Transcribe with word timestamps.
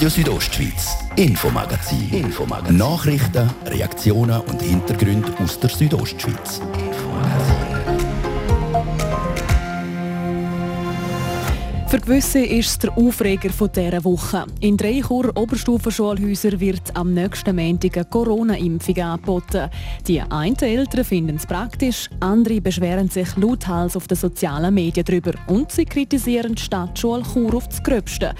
Radio 0.00 0.08
Südostschweiz, 0.08 0.96
Infomagazin. 1.16 2.08
Infomagazin. 2.10 2.78
Nachrichten, 2.78 3.50
Reaktionen 3.66 4.40
und 4.40 4.62
Hintergründe 4.62 5.30
aus 5.42 5.60
der 5.60 5.68
Südostschweiz. 5.68 6.62
Für 11.86 12.00
gewisse 12.00 12.38
ist 12.38 12.68
es 12.70 12.78
der 12.78 12.96
Aufreger 12.96 13.50
dieser 13.50 14.02
Woche. 14.02 14.46
In 14.60 14.78
drei 14.78 15.02
Chur 15.06 15.36
Oberstufenschulhäusern 15.36 16.58
wird 16.58 16.96
am 16.96 17.12
nächsten 17.12 17.54
Montag 17.54 17.98
eine 17.98 18.06
Corona-Impfung 18.06 18.96
angeboten. 18.96 19.68
Die 20.08 20.22
einen 20.22 20.56
Eltern 20.56 21.04
finden 21.04 21.36
es 21.36 21.44
praktisch, 21.44 22.08
andere 22.20 22.62
beschweren 22.62 23.10
sich 23.10 23.36
lauthals 23.36 23.96
auf 23.96 24.06
den 24.06 24.16
sozialen 24.16 24.72
Medien 24.72 25.04
darüber 25.04 25.32
und 25.48 25.70
sie 25.70 25.84
kritisieren 25.84 26.54
die 26.54 26.62
Stadtschule 26.62 27.22
Chur 27.22 27.54
auf 27.54 27.68
das 27.68 27.82
Gröbste. 27.82 28.34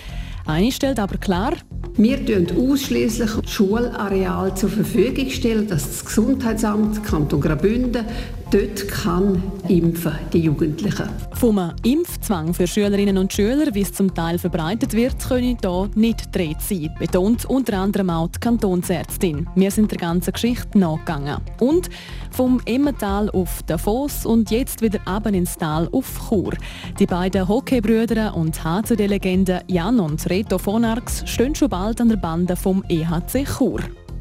Eine 0.46 0.72
stellt 0.72 0.98
aber 0.98 1.18
klar, 1.18 1.52
wir 1.96 2.16
stellen 2.16 2.56
ausschließlich 2.56 3.30
Schulareal 3.46 4.56
zur 4.56 4.70
Verfügung 4.70 5.28
stellen, 5.30 5.68
dass 5.68 5.86
das 5.86 6.04
Gesundheitsamt 6.04 7.04
Kanton 7.04 7.40
Graubünden 7.40 8.04
dort 8.50 8.88
kann 8.88 9.42
impfen, 9.68 10.12
die 10.32 10.40
Jugendlichen. 10.40 11.08
Vom 11.34 11.72
Impfzwang 11.82 12.52
für 12.52 12.66
Schülerinnen 12.66 13.16
und 13.16 13.32
Schüler, 13.32 13.74
wie 13.74 13.82
es 13.82 13.92
zum 13.92 14.14
Teil 14.14 14.38
verbreitet 14.38 14.92
wird, 14.92 15.18
können 15.26 15.56
hier 15.60 15.90
nicht 15.94 16.34
dreht 16.34 16.60
sein, 16.60 16.94
betont 16.98 17.44
unter 17.44 17.78
anderem 17.78 18.10
auch 18.10 18.28
die 18.28 18.40
Kantonsärztin. 18.40 19.48
Wir 19.54 19.70
sind 19.70 19.90
der 19.90 19.98
ganzen 19.98 20.32
Geschichte 20.32 20.78
nachgegangen. 20.78 21.38
Und 21.60 21.88
vom 22.30 22.60
Emmental 22.66 23.30
auf 23.30 23.62
Davos 23.66 24.26
und 24.26 24.50
jetzt 24.50 24.82
wieder 24.82 25.00
ab 25.04 25.26
ins 25.26 25.56
Tal 25.56 25.88
auf 25.92 26.28
Chur. 26.28 26.54
Die 26.98 27.06
beiden 27.06 27.48
Hockeybrüder 27.48 28.36
und 28.36 28.62
HCD-Legenden 28.64 29.60
Jan 29.68 30.00
und 30.00 30.28
Reto 30.28 30.58
von 30.58 30.84
Arx 30.84 31.22
stehen 31.26 31.54
schon 31.54 31.68
bald 31.68 32.00
an 32.00 32.08
der 32.08 32.16
Bande 32.16 32.56
vom 32.56 32.84
EHC 32.88 33.44
Chur. 33.44 33.80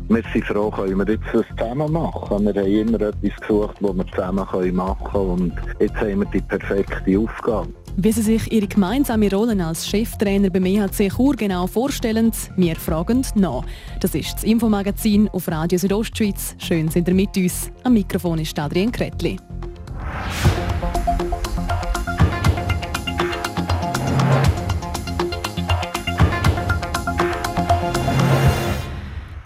Wir 0.10 0.24
sind 0.34 0.44
froh, 0.46 0.72
können 0.72 0.98
wir 0.98 1.08
jetzt 1.08 1.24
das 1.32 1.46
zusammen 1.56 1.92
machen. 1.92 2.44
Wir 2.44 2.54
haben 2.56 2.72
immer 2.72 3.00
etwas 3.00 3.40
gesucht, 3.42 3.76
das 3.80 3.96
wir 3.96 4.08
zusammen 4.08 4.76
machen 4.76 5.08
können 5.12 5.30
und 5.30 5.54
jetzt 5.80 5.96
haben 5.98 6.20
wir 6.22 6.26
die 6.26 6.42
perfekte 6.42 7.20
Aufgabe. 7.20 7.70
Wie 7.96 8.12
Sie 8.12 8.24
sich 8.24 8.52
Ihre 8.52 8.68
gemeinsame 8.68 9.30
Rolle 9.30 9.64
als 9.64 9.88
Cheftrainer 9.88 10.50
beim 10.50 10.66
EHC 10.66 11.10
Chur 11.16 11.36
genau 11.36 11.68
vorstellen, 11.68 12.32
wir 12.56 12.76
fragen 12.76 13.24
nach. 13.36 13.64
Das 14.00 14.16
ist 14.16 14.34
das 14.34 14.44
Infomagazin 14.44 15.30
auf 15.30 15.48
Radio 15.48 15.78
Südostschweiz. 15.78 16.56
Schön 16.58 16.90
sind 16.90 17.08
ihr 17.08 17.14
mit 17.14 17.38
uns. 17.38 17.72
Am 17.84 17.94
Mikrofon 17.94 18.40
ist 18.40 18.58
Adrian 18.58 18.92
Kretli. 18.92 19.38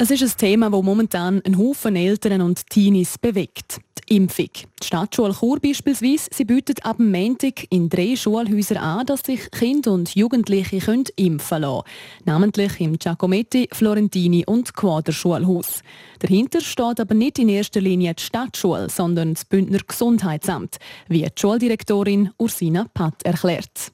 Es 0.04 0.12
ist 0.12 0.22
ein 0.22 0.38
Thema, 0.38 0.70
das 0.70 0.84
momentan 0.84 1.42
einen 1.46 1.58
Haufen 1.58 1.96
Eltern 1.96 2.42
und 2.42 2.70
Teenies 2.70 3.18
bewegt. 3.18 3.80
Die 4.10 4.18
Impfung. 4.18 4.50
Die 4.82 4.86
Stadtschule 4.86 5.34
Chur 5.34 5.62
beispielsweise, 5.62 6.30
sie 6.30 6.44
bietet 6.44 6.86
ab 6.86 7.00
Montag 7.00 7.72
in 7.72 7.88
drei 7.88 8.18
Schulhäusern 8.18 8.80
an, 8.80 9.06
dass 9.06 9.22
sich 9.22 9.50
Kinder 9.52 9.94
und 9.94 10.14
Jugendliche 10.14 10.80
können 10.80 11.06
impfen 11.16 11.62
lassen 11.62 11.84
Namentlich 12.26 12.82
im 12.82 13.00
Giacometti, 13.00 13.70
Florentini 13.72 14.44
und 14.46 14.74
Quader-Schulhaus. 14.74 15.80
Dahinter 16.20 16.60
steht 16.60 17.00
aber 17.00 17.14
nicht 17.14 17.40
in 17.40 17.48
erster 17.48 17.80
Linie 17.80 18.14
die 18.14 18.24
Stadtschule, 18.24 18.90
sondern 18.90 19.36
das 19.36 19.46
Bündner 19.46 19.80
Gesundheitsamt, 19.88 20.80
wie 21.08 21.22
die 21.22 21.30
Schuldirektorin 21.34 22.32
Ursina 22.38 22.88
Patt 22.94 23.24
erklärt. 23.24 23.94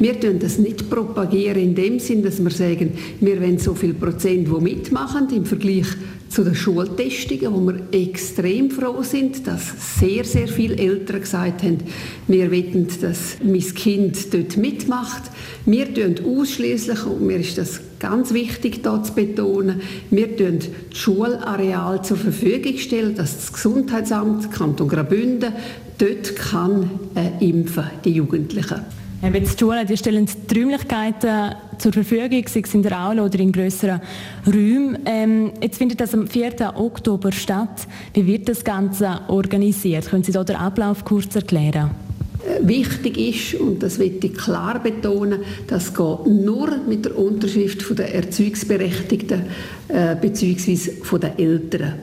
Wir 0.00 0.18
tun 0.18 0.38
das 0.38 0.56
nicht 0.56 0.88
propagieren 0.88 1.60
in 1.60 1.74
dem 1.74 1.98
Sinn, 1.98 2.22
dass 2.22 2.42
wir 2.42 2.50
sagen, 2.50 2.92
wir 3.20 3.38
wollen 3.38 3.58
so 3.58 3.74
viel 3.74 3.92
Prozent, 3.92 4.48
die 4.48 4.62
mitmachen 4.62 5.28
im 5.28 5.44
Vergleich 5.44 5.88
zu 6.30 6.42
den 6.42 6.54
Schultestungen, 6.54 7.52
wo 7.52 7.66
wir 7.66 7.82
extrem 7.92 8.70
froh 8.70 9.02
sind, 9.02 9.46
dass 9.46 9.98
sehr, 9.98 10.24
sehr 10.24 10.48
viele 10.48 10.76
Eltern 10.76 11.20
gesagt 11.20 11.62
haben, 11.64 11.78
wir 12.28 12.50
wollen, 12.50 12.86
dass 13.02 13.36
mein 13.44 13.74
Kind 13.74 14.32
dort 14.32 14.56
mitmacht. 14.56 15.24
Wir 15.66 15.92
tun 15.92 16.14
ausschließlich, 16.24 17.04
und 17.04 17.26
mir 17.26 17.36
ist 17.36 17.58
das 17.58 17.82
ganz 17.98 18.32
wichtig 18.32 18.80
hier 18.82 19.02
zu 19.02 19.12
betonen, 19.12 19.82
wir 20.10 20.34
tun 20.34 20.60
das 20.60 20.98
Schulareal 20.98 22.02
zur 22.02 22.16
Verfügung 22.16 22.78
stellen, 22.78 23.16
dass 23.16 23.36
das 23.36 23.52
Gesundheitsamt 23.52 24.50
Kanton 24.50 24.88
Graubünden 24.88 25.52
dort 25.98 26.36
kann 26.36 26.88
äh, 27.16 27.44
impfen, 27.46 27.84
die 28.02 28.12
Jugendlichen. 28.12 28.99
Wenn 29.22 29.34
die 29.34 29.50
Schulen 29.50 29.86
die 29.86 29.98
stellen 29.98 30.26
die 30.50 30.58
Räumlichkeiten 30.58 31.54
zur 31.76 31.92
Verfügung, 31.92 32.42
sei 32.48 32.62
es 32.64 32.74
in 32.74 32.82
der 32.82 32.98
Aula 32.98 33.24
oder 33.24 33.38
in 33.38 33.52
grösseren 33.52 34.00
Räumen. 34.46 34.98
Ähm, 35.04 35.52
jetzt 35.62 35.76
findet 35.76 36.00
das 36.00 36.14
am 36.14 36.26
4. 36.26 36.72
Oktober 36.74 37.30
statt. 37.30 37.86
Wie 38.14 38.26
wird 38.26 38.48
das 38.48 38.64
Ganze 38.64 39.20
organisiert? 39.28 40.08
Können 40.08 40.24
Sie 40.24 40.32
da 40.32 40.42
den 40.42 40.56
Ablauf 40.56 41.04
kurz 41.04 41.36
erklären? 41.36 41.90
Äh, 42.46 42.66
wichtig 42.66 43.18
ist, 43.18 43.60
und 43.60 43.82
das 43.82 43.98
will 43.98 44.18
ich 44.22 44.34
klar 44.34 44.82
betonen, 44.82 45.40
das 45.66 45.94
geht 45.94 46.26
nur 46.26 46.78
mit 46.88 47.04
der 47.04 47.18
Unterschrift 47.18 47.98
der 47.98 48.14
Erziehungsberechtigten 48.14 49.42
äh, 49.92 50.16
bzw. 50.20 51.18
der 51.18 51.38
Eltern. 51.38 51.94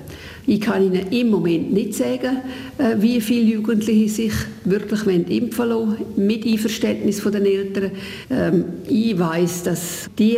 Ich 0.50 0.62
kann 0.62 0.82
Ihnen 0.82 1.12
im 1.12 1.30
Moment 1.30 1.74
nicht 1.74 1.94
sagen, 1.94 2.38
äh, 2.78 2.96
wie 3.00 3.20
viele 3.20 3.52
Jugendliche 3.56 4.08
sich 4.08 4.34
wirklich 4.64 5.06
impfen 5.30 5.68
lassen 5.68 5.98
mit 6.16 6.46
Einverständnis 6.46 7.22
der 7.22 7.42
Eltern. 7.42 7.92
Ähm, 8.30 8.64
ich 8.88 9.20
weiß, 9.20 9.64
dass 9.64 10.10
die 10.18 10.38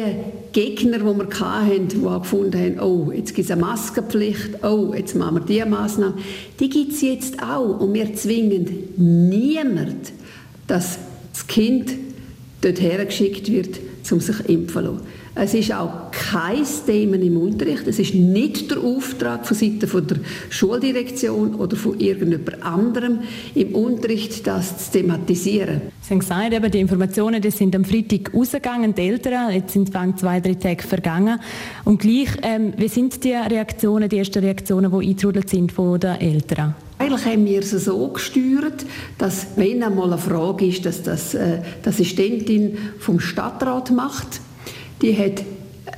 Gegner, 0.51 0.97
die 0.97 1.03
wir 1.03 1.39
hatten, 1.39 1.89
die 1.89 2.01
gefunden 2.01 2.59
haben, 2.59 2.79
oh, 2.79 3.11
jetzt 3.11 3.35
gibt 3.35 3.45
es 3.45 3.51
eine 3.51 3.61
Maskenpflicht, 3.61 4.63
oh, 4.63 4.95
jetzt 4.97 5.15
machen 5.15 5.35
wir 5.35 5.41
diese 5.41 5.67
Massnahmen, 5.67 6.15
die 6.59 6.69
gibt 6.69 6.93
es 6.93 7.01
jetzt 7.01 7.43
auch. 7.43 7.79
Und 7.79 7.93
wir 7.93 8.11
zwingen 8.15 8.67
niemand, 8.97 10.11
dass 10.65 10.97
das 11.33 11.45
Kind 11.45 11.93
dorthin 12.61 13.05
geschickt 13.05 13.51
wird, 13.51 13.79
um 14.09 14.19
sich 14.19 14.39
impfen 14.49 14.85
zu 14.85 14.91
lassen. 14.91 15.18
Es 15.35 15.53
ist 15.53 15.73
auch 15.73 16.11
kein 16.11 16.65
Thema 16.85 17.15
im 17.15 17.37
Unterricht. 17.37 17.87
Es 17.87 17.99
ist 17.99 18.13
nicht 18.13 18.71
der 18.71 18.79
Auftrag 18.79 19.45
von 19.45 19.55
Seiten 19.55 19.87
von 19.87 20.05
der 20.05 20.17
Schuldirektion 20.49 21.55
oder 21.55 21.75
von 21.75 21.99
irgendjemand 21.99 22.63
anderem 22.63 23.19
im 23.55 23.75
Unterricht, 23.75 24.45
das 24.47 24.91
zu 24.91 24.99
thematisieren. 24.99 25.81
Sie 26.01 26.11
haben 26.11 26.19
gesagt, 26.19 26.53
eben, 26.53 26.71
die 26.71 26.79
Informationen 26.79 27.41
die 27.41 27.51
sind 27.51 27.75
am 27.75 27.85
Freitag 27.85 28.33
rausgegangen, 28.33 28.95
die 28.95 29.01
Eltern, 29.01 29.53
jetzt 29.53 29.73
sind 29.73 29.91
zwei, 29.91 30.39
drei 30.39 30.55
Tage 30.55 30.83
vergangen. 30.83 31.39
Und 31.85 31.99
gleich, 31.99 32.29
ähm, 32.41 32.73
wie 32.77 32.87
sind 32.87 33.23
die 33.23 33.33
Reaktionen, 33.33 34.09
die 34.09 34.17
ersten 34.17 34.43
Reaktionen, 34.43 34.91
die 34.91 35.07
eingetrudelt 35.09 35.49
sind 35.49 35.71
von 35.71 35.99
den 35.99 36.15
Eltern? 36.19 36.75
Eigentlich 36.97 37.25
haben 37.25 37.45
wir 37.45 37.59
es 37.59 37.71
so 37.71 38.07
gesteuert, 38.09 38.85
dass 39.17 39.47
wenn 39.55 39.81
einmal 39.83 40.07
eine 40.07 40.17
Frage 40.17 40.65
ist, 40.65 40.85
dass 40.85 41.01
das 41.01 41.33
äh, 41.33 41.61
die 41.83 41.89
Assistentin 41.89 42.77
vom 42.99 43.21
Stadtrat 43.21 43.89
macht, 43.91 44.41
die 45.01 45.17
hat 45.17 45.43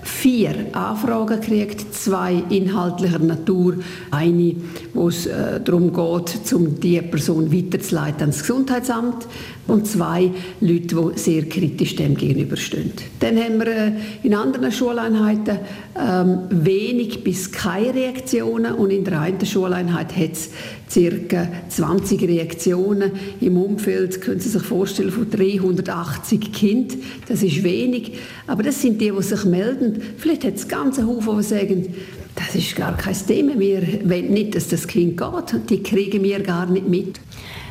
vier 0.03 0.67
Anfragen 0.71 1.39
gekriegt, 1.41 1.93
zwei 1.93 2.43
inhaltlicher 2.49 3.19
Natur, 3.19 3.75
eine, 4.09 4.55
wo 4.93 5.07
es 5.07 5.25
äh, 5.25 5.59
darum 5.63 5.93
geht, 5.93 6.53
um 6.53 6.79
die 6.79 7.01
Person 7.01 7.51
weiterzuleiten 7.53 8.21
ans 8.21 8.41
Gesundheitsamt 8.41 9.27
und 9.67 9.87
zwei 9.87 10.31
Leute, 10.59 10.95
die 10.95 11.19
sehr 11.19 11.43
kritisch 11.43 11.95
dem 11.95 12.15
gegenüberstehen. 12.15 12.91
Dann 13.19 13.37
haben 13.37 13.59
wir 13.59 13.67
äh, 13.67 13.91
in 14.23 14.33
anderen 14.33 14.71
Schuleinheiten 14.71 15.59
ähm, 15.97 16.39
wenig 16.49 17.23
bis 17.23 17.51
keine 17.51 17.93
Reaktionen 17.93 18.73
und 18.73 18.91
in 18.91 19.03
der 19.03 19.21
einen 19.21 19.45
Schuleinheit 19.45 20.15
hat 20.15 20.31
es 20.33 20.49
ca. 20.93 21.47
20 21.69 22.21
Reaktionen 22.23 23.11
im 23.39 23.57
Umfeld, 23.57 24.21
können 24.21 24.39
Sie 24.39 24.49
sich 24.49 24.61
vorstellen, 24.61 25.11
von 25.11 25.29
380 25.29 26.51
Kindern. 26.51 26.99
Das 27.27 27.43
ist 27.43 27.63
wenig, 27.63 28.13
aber 28.47 28.63
das 28.63 28.81
sind 28.81 28.99
die, 28.99 29.11
die 29.11 29.23
sich 29.23 29.45
melden. 29.45 30.01
Vielleicht 30.17 30.43
hat 30.43 30.55
es 30.55 30.67
ganze 30.67 31.07
Haufen, 31.07 31.37
die 31.37 31.43
sagen, 31.43 31.93
das 32.35 32.55
ist 32.55 32.75
gar 32.75 32.95
kein 32.95 33.15
Thema, 33.15 33.59
wir 33.59 33.81
wollen 34.09 34.31
nicht, 34.31 34.55
dass 34.55 34.67
das 34.69 34.87
Kind 34.87 35.17
geht, 35.17 35.69
die 35.69 35.83
kriegen 35.83 36.23
wir 36.23 36.39
gar 36.41 36.65
nicht 36.65 36.87
mit. 36.87 37.19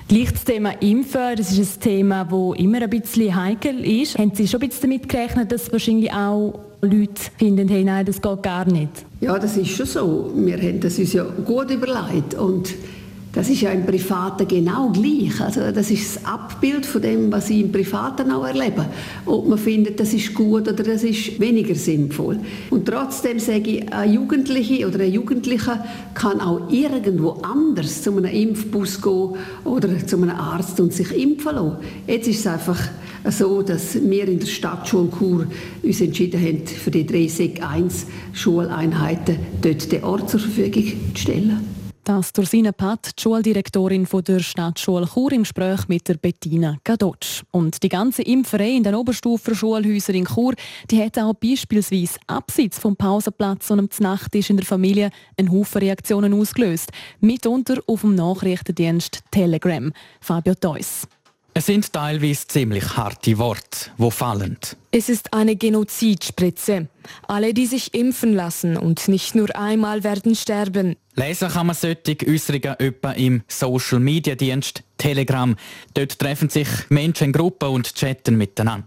Gleich 0.08 0.32
das 0.32 0.44
Thema 0.44 0.72
Impfen, 0.80 1.36
das 1.36 1.56
ist 1.56 1.76
ein 1.76 1.80
Thema, 1.82 2.24
das 2.24 2.58
immer 2.58 2.82
ein 2.82 2.90
bisschen 2.90 3.34
heikel 3.34 3.84
ist. 3.84 4.18
Haben 4.18 4.32
Sie 4.34 4.48
schon 4.48 4.60
ein 4.60 4.68
bisschen 4.68 4.90
damit 4.90 5.08
gerechnet, 5.08 5.52
dass 5.52 5.70
wahrscheinlich 5.70 6.12
auch 6.12 6.58
Leute 6.82 7.22
finden, 7.38 7.68
hey, 7.68 7.84
nein, 7.84 8.04
das 8.06 8.20
geht 8.20 8.42
gar 8.42 8.64
nicht? 8.64 8.90
Ja, 9.20 9.38
das 9.38 9.56
ist 9.56 9.68
schon 9.68 9.86
so. 9.86 10.32
Wir 10.34 10.56
haben 10.56 10.80
das 10.80 10.98
uns 10.98 11.12
ja 11.12 11.22
gut 11.22 11.70
überlegt 11.70 12.34
und 12.34 12.74
das 13.32 13.48
ist 13.48 13.60
ja 13.60 13.70
im 13.70 13.86
Privaten 13.86 14.48
genau 14.48 14.90
gleich. 14.90 15.40
Also 15.40 15.70
das 15.70 15.90
ist 15.90 16.16
das 16.16 16.24
Abbild 16.24 16.84
von 16.84 17.00
dem, 17.00 17.30
was 17.30 17.48
ich 17.48 17.60
im 17.60 17.70
Privaten 17.70 18.30
auch 18.32 18.44
erlebe. 18.44 18.86
Ob 19.24 19.46
man 19.46 19.58
findet, 19.58 20.00
das 20.00 20.12
ist 20.12 20.34
gut 20.34 20.68
oder 20.68 20.82
das 20.82 21.04
ist 21.04 21.38
weniger 21.38 21.76
sinnvoll. 21.76 22.40
Und 22.70 22.86
trotzdem 22.86 23.38
sage 23.38 23.70
ich, 23.70 23.92
ein 23.92 24.12
Jugendliche 24.12 24.86
oder 24.86 25.00
ein 25.00 25.12
Jugendlicher 25.12 25.84
kann 26.14 26.40
auch 26.40 26.72
irgendwo 26.72 27.30
anders 27.42 28.02
zu 28.02 28.10
einem 28.10 28.24
Impfbus 28.24 29.00
gehen 29.00 29.36
oder 29.64 30.06
zu 30.06 30.16
einem 30.16 30.30
Arzt 30.30 30.80
und 30.80 30.92
sich 30.92 31.12
impfen 31.12 31.54
lassen. 31.54 31.76
Jetzt 32.08 32.26
ist 32.26 32.40
es 32.40 32.46
einfach 32.48 32.80
so, 33.28 33.62
dass 33.62 33.94
wir 33.94 34.26
in 34.26 34.40
der 34.40 34.46
Stadtschule 34.46 35.08
Chur 35.16 35.46
uns 35.82 36.00
entschieden 36.00 36.40
haben, 36.40 36.66
für 36.66 36.90
die 36.90 37.06
drei 37.06 37.28
Sek 37.28 37.62
1 37.62 38.06
Schuleinheiten 38.32 39.36
dort 39.62 39.92
den 39.92 40.02
Ort 40.02 40.30
zur 40.30 40.40
Verfügung 40.40 40.84
zu 41.14 41.20
stellen. 41.20 41.79
Das 42.04 42.32
Tursina 42.32 42.72
Pat, 42.72 43.10
die 43.18 43.22
Schuldirektorin 43.22 44.08
der 44.26 44.40
Stadtschule 44.40 45.06
Chur 45.06 45.32
im 45.32 45.42
Gespräch 45.42 45.86
mit 45.86 46.08
der 46.08 46.14
Bettina 46.14 46.78
Gadotsch. 46.82 47.42
Und 47.50 47.82
die 47.82 47.90
ganze 47.90 48.22
Impferei 48.22 48.70
in 48.70 48.82
den 48.82 48.94
Oberstufenschulhäusern 48.94 50.16
in 50.16 50.24
Chur, 50.24 50.54
die 50.90 51.02
hat 51.02 51.18
auch 51.18 51.34
beispielsweise 51.34 52.18
abseits 52.26 52.78
vom 52.78 52.96
Pausenplatz 52.96 53.70
und 53.70 53.78
dem 53.78 54.02
Nachttisch 54.02 54.48
in 54.48 54.56
der 54.56 54.66
Familie 54.66 55.10
einen 55.36 55.52
Haufen 55.52 55.82
Reaktionen 55.82 56.32
ausgelöst. 56.32 56.90
Mitunter 57.20 57.80
auf 57.86 58.00
dem 58.00 58.14
Nachrichtendienst 58.14 59.20
Telegram. 59.30 59.92
Fabio 60.20 60.54
Theus. 60.54 61.06
Es 61.52 61.66
sind 61.66 61.92
teilweise 61.92 62.46
ziemlich 62.46 62.96
harte 62.96 63.36
Worte, 63.38 63.90
wo 63.98 64.10
fallen. 64.10 64.56
Es 64.92 65.08
ist 65.08 65.32
eine 65.34 65.56
Genozidspritze. 65.56 66.88
Alle, 67.26 67.54
die 67.54 67.66
sich 67.66 67.92
impfen 67.92 68.34
lassen 68.34 68.76
und 68.76 69.08
nicht 69.08 69.34
nur 69.34 69.54
einmal 69.56 70.04
werden 70.04 70.36
sterben. 70.36 70.96
Lesen 71.14 71.48
kann 71.48 71.66
man 71.66 71.76
solche 71.76 72.16
Äußerungen 72.26 72.78
etwa 72.78 73.12
im 73.12 73.42
Social 73.48 73.98
Media 73.98 74.36
Dienst 74.36 74.84
Telegram. 74.96 75.56
Dort 75.94 76.18
treffen 76.18 76.48
sich 76.48 76.68
Menschen 76.88 77.24
in 77.24 77.32
Gruppen 77.32 77.68
und 77.70 77.94
chatten 77.94 78.36
miteinander. 78.36 78.86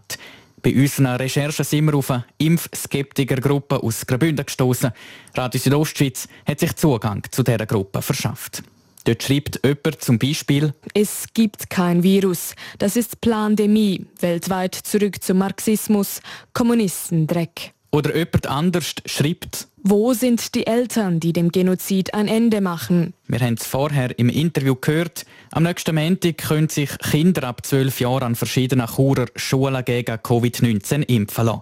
Bei 0.62 0.74
unseren 0.74 1.08
Recherchen 1.08 1.66
sind 1.66 1.86
wir 1.86 1.96
auf 1.96 2.10
eine 2.10 2.24
Impfskeptiker-Gruppe 2.38 3.84
aus 3.84 4.06
Graubünden 4.08 4.46
gestoßen. 4.46 4.92
Radio 5.36 5.60
Südostschweiz 5.60 6.30
hat 6.46 6.62
sich 6.62 6.74
Zugang 6.78 7.22
zu 7.30 7.44
dieser 7.44 7.66
Gruppe 7.66 8.02
verschafft. 8.02 8.64
Dort 9.06 9.24
schreibt 9.24 9.60
jemand 9.66 10.02
zum 10.02 10.18
Beispiel, 10.18 10.74
es 10.94 11.26
gibt 11.34 11.70
kein 11.70 12.04
Virus. 12.04 12.56
Das 12.78 12.96
ist 12.96 13.20
Plandemie. 13.20 14.06
Weltweit 14.20 14.76
zurück 14.76 15.22
zum 15.22 15.40
Marxismus. 15.40 16.22
Kommunistendreck. 16.54 17.74
Oder 17.92 18.16
jemand 18.16 18.48
anders 18.48 18.96
schreibt, 19.06 19.68
wo 19.84 20.14
sind 20.14 20.56
die 20.56 20.66
Eltern, 20.66 21.20
die 21.20 21.34
dem 21.34 21.52
Genozid 21.52 22.14
ein 22.14 22.30
Ende 22.30 22.62
machen? 22.62 23.14
Wir 23.28 23.42
haben 23.42 23.56
es 23.56 23.68
vorher 23.68 24.18
im 24.18 24.30
Interview 24.30 24.76
gehört. 24.76 25.26
Am 25.52 25.64
nächsten 25.64 25.94
Montag 25.94 26.38
können 26.38 26.70
sich 26.70 26.90
Kinder 27.00 27.44
ab 27.44 27.66
12 27.66 28.00
Jahren 28.00 28.24
an 28.24 28.36
verschiedenen 28.36 28.88
Churer 28.88 29.26
Schulen 29.36 29.84
gegen 29.84 30.16
Covid-19 30.16 31.04
impfen 31.04 31.46
lassen. 31.46 31.62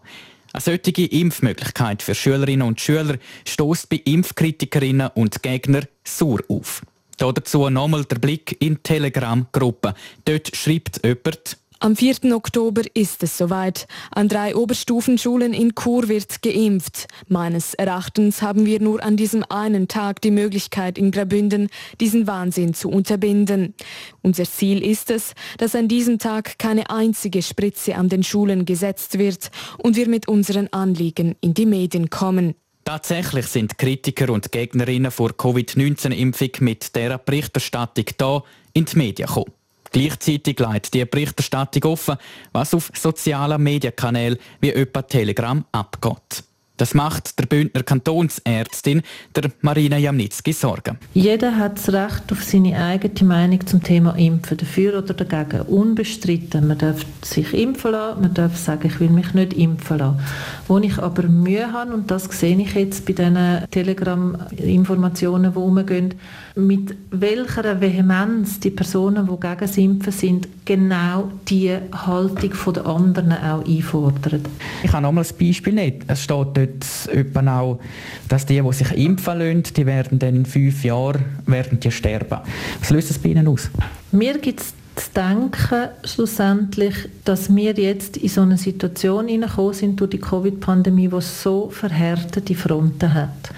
Eine 0.53 0.61
solche 0.61 1.05
Impfmöglichkeit 1.05 2.03
für 2.03 2.13
Schülerinnen 2.13 2.67
und 2.67 2.79
Schüler 2.79 3.17
stößt 3.47 3.89
bei 3.89 4.01
Impfkritikerinnen 4.05 5.09
und 5.15 5.41
Gegnern 5.41 5.87
sauer 6.03 6.41
auf. 6.47 6.83
Dazu 7.21 7.69
nochmal 7.69 8.03
der 8.05 8.17
Blick 8.17 8.57
in 8.59 8.75
die 8.75 8.81
Telegram-Gruppe. 8.81 9.93
Dort 10.25 10.55
schreibt 10.55 11.05
jemand, 11.05 11.57
am 11.83 11.95
4. 11.95 12.35
Oktober 12.35 12.83
ist 12.93 13.23
es 13.23 13.39
soweit. 13.39 13.87
An 14.11 14.27
drei 14.27 14.55
Oberstufenschulen 14.55 15.51
in 15.51 15.73
Chur 15.73 16.09
wird 16.09 16.43
geimpft. 16.43 17.07
Meines 17.27 17.73
Erachtens 17.73 18.43
haben 18.43 18.67
wir 18.67 18.79
nur 18.79 19.01
an 19.03 19.17
diesem 19.17 19.43
einen 19.49 19.87
Tag 19.87 20.21
die 20.21 20.29
Möglichkeit 20.29 20.99
in 20.99 21.09
Graubünden, 21.09 21.69
diesen 21.99 22.27
Wahnsinn 22.27 22.75
zu 22.75 22.89
unterbinden. 22.89 23.73
Unser 24.21 24.45
Ziel 24.45 24.83
ist 24.83 25.09
es, 25.09 25.33
dass 25.57 25.73
an 25.73 25.87
diesem 25.87 26.19
Tag 26.19 26.59
keine 26.59 26.91
einzige 26.91 27.41
Spritze 27.41 27.95
an 27.95 28.09
den 28.09 28.21
Schulen 28.21 28.65
gesetzt 28.65 29.17
wird 29.17 29.49
und 29.79 29.95
wir 29.95 30.07
mit 30.07 30.27
unseren 30.27 30.67
Anliegen 30.71 31.35
in 31.41 31.55
die 31.55 31.65
Medien 31.65 32.11
kommen. 32.11 32.53
Tatsächlich 32.91 33.45
sind 33.45 33.77
Kritiker 33.77 34.29
und 34.33 34.51
Gegnerinnen 34.51 35.11
vor 35.11 35.29
Covid-19-Impfung 35.29 36.49
mit 36.59 36.93
dieser 36.93 37.19
Berichterstattung 37.19 38.03
da 38.17 38.43
in 38.73 38.83
die 38.83 38.97
Medien 38.97 39.27
gekommen. 39.27 39.53
Gleichzeitig 39.93 40.59
leitet 40.59 40.93
die 40.93 41.05
Berichterstattung 41.05 41.89
offen, 41.89 42.17
was 42.51 42.73
auf 42.73 42.91
sozialen 42.93 43.63
Medienkanälen 43.63 44.37
wie 44.59 44.71
etwa 44.71 45.03
Telegram 45.03 45.63
abgeht. 45.71 46.43
Das 46.81 46.95
macht 46.95 47.37
der 47.37 47.45
Bündner 47.45 47.83
Kantonsärztin, 47.83 49.03
der 49.35 49.51
Marina 49.61 49.99
Jamnitzki, 49.99 50.51
Sorgen. 50.51 50.97
Jeder 51.13 51.55
hat 51.55 51.77
das 51.77 51.93
Recht 51.93 52.31
auf 52.31 52.43
seine 52.43 52.75
eigene 52.75 53.23
Meinung 53.23 53.67
zum 53.67 53.83
Thema 53.83 54.17
Impfen, 54.17 54.57
dafür 54.57 54.97
oder 54.97 55.13
dagegen, 55.13 55.61
unbestritten. 55.67 56.67
Man 56.67 56.79
darf 56.79 57.05
sich 57.21 57.53
impfen 57.53 57.91
lassen, 57.91 58.21
man 58.21 58.33
darf 58.33 58.57
sagen, 58.57 58.87
ich 58.87 58.99
will 58.99 59.11
mich 59.11 59.31
nicht 59.35 59.53
impfen 59.53 59.99
lassen. 59.99 60.21
Wo 60.67 60.79
ich 60.79 60.97
aber 60.97 61.27
Mühe 61.27 61.71
habe, 61.71 61.93
und 61.93 62.09
das 62.09 62.23
sehe 62.23 62.59
ich 62.59 62.73
jetzt 62.73 63.05
bei 63.05 63.13
diesen 63.13 63.37
Telegram-Informationen, 63.69 65.53
die 65.53 65.59
umgehen, 65.59 66.15
mit 66.55 66.95
welcher 67.11 67.79
Vehemenz 67.79 68.59
die 68.59 68.71
Personen, 68.71 69.27
die 69.27 69.39
gegen 69.39 69.59
das 69.59 69.77
Impfen 69.77 70.11
sind, 70.11 70.47
genau 70.65 71.31
die 71.47 71.77
Haltung 71.91 72.73
der 72.73 72.85
anderen 72.85 73.33
auch 73.33 73.65
einfordern. 73.65 74.41
Ich 74.83 74.91
habe 74.91 75.03
nochmal 75.03 75.25
ein 75.25 75.37
Beispiel 75.37 75.73
nicht. 75.73 75.97
Es 76.07 76.23
steht 76.23 76.47
dort 76.55 76.70
etwa 77.07 77.59
auch, 77.59 77.79
dass 78.27 78.45
die, 78.45 78.61
die 78.61 78.73
sich 78.73 78.91
impfen 78.91 79.39
lassen, 79.39 79.63
die 79.75 79.85
werden 79.85 80.19
dann 80.19 80.35
in 80.35 80.45
fünf 80.45 80.83
Jahren 80.83 81.23
werden 81.45 81.79
die 81.79 81.91
sterben. 81.91 82.39
Was 82.79 82.89
löst 82.89 83.09
das 83.09 83.19
bei 83.19 83.29
Ihnen 83.29 83.47
aus? 83.47 83.69
Mir 84.11 84.37
gibt 84.37 84.61
es 84.61 84.73
zu 84.95 85.11
denken, 85.15 85.89
schlussendlich, 86.03 86.95
dass 87.23 87.53
wir 87.53 87.73
jetzt 87.73 88.17
in 88.17 88.29
so 88.29 88.41
eine 88.41 88.57
Situation 88.57 89.27
hineingekommen 89.27 89.73
sind 89.73 89.99
durch 89.99 90.11
die 90.11 90.19
Covid-Pandemie, 90.19 91.07
die 91.07 91.21
so 91.21 91.69
verhärtete 91.69 92.55
Fronten 92.55 93.13
hat. 93.13 93.51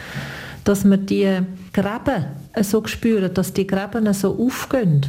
Dass 0.64 0.86
wir 0.86 0.98
die 0.98 1.40
Gräben 1.74 2.26
so 2.62 2.86
spüren, 2.86 3.34
dass 3.34 3.52
die 3.52 3.68
Gräben 3.68 4.14
so 4.14 4.38
aufgehen. 4.40 5.06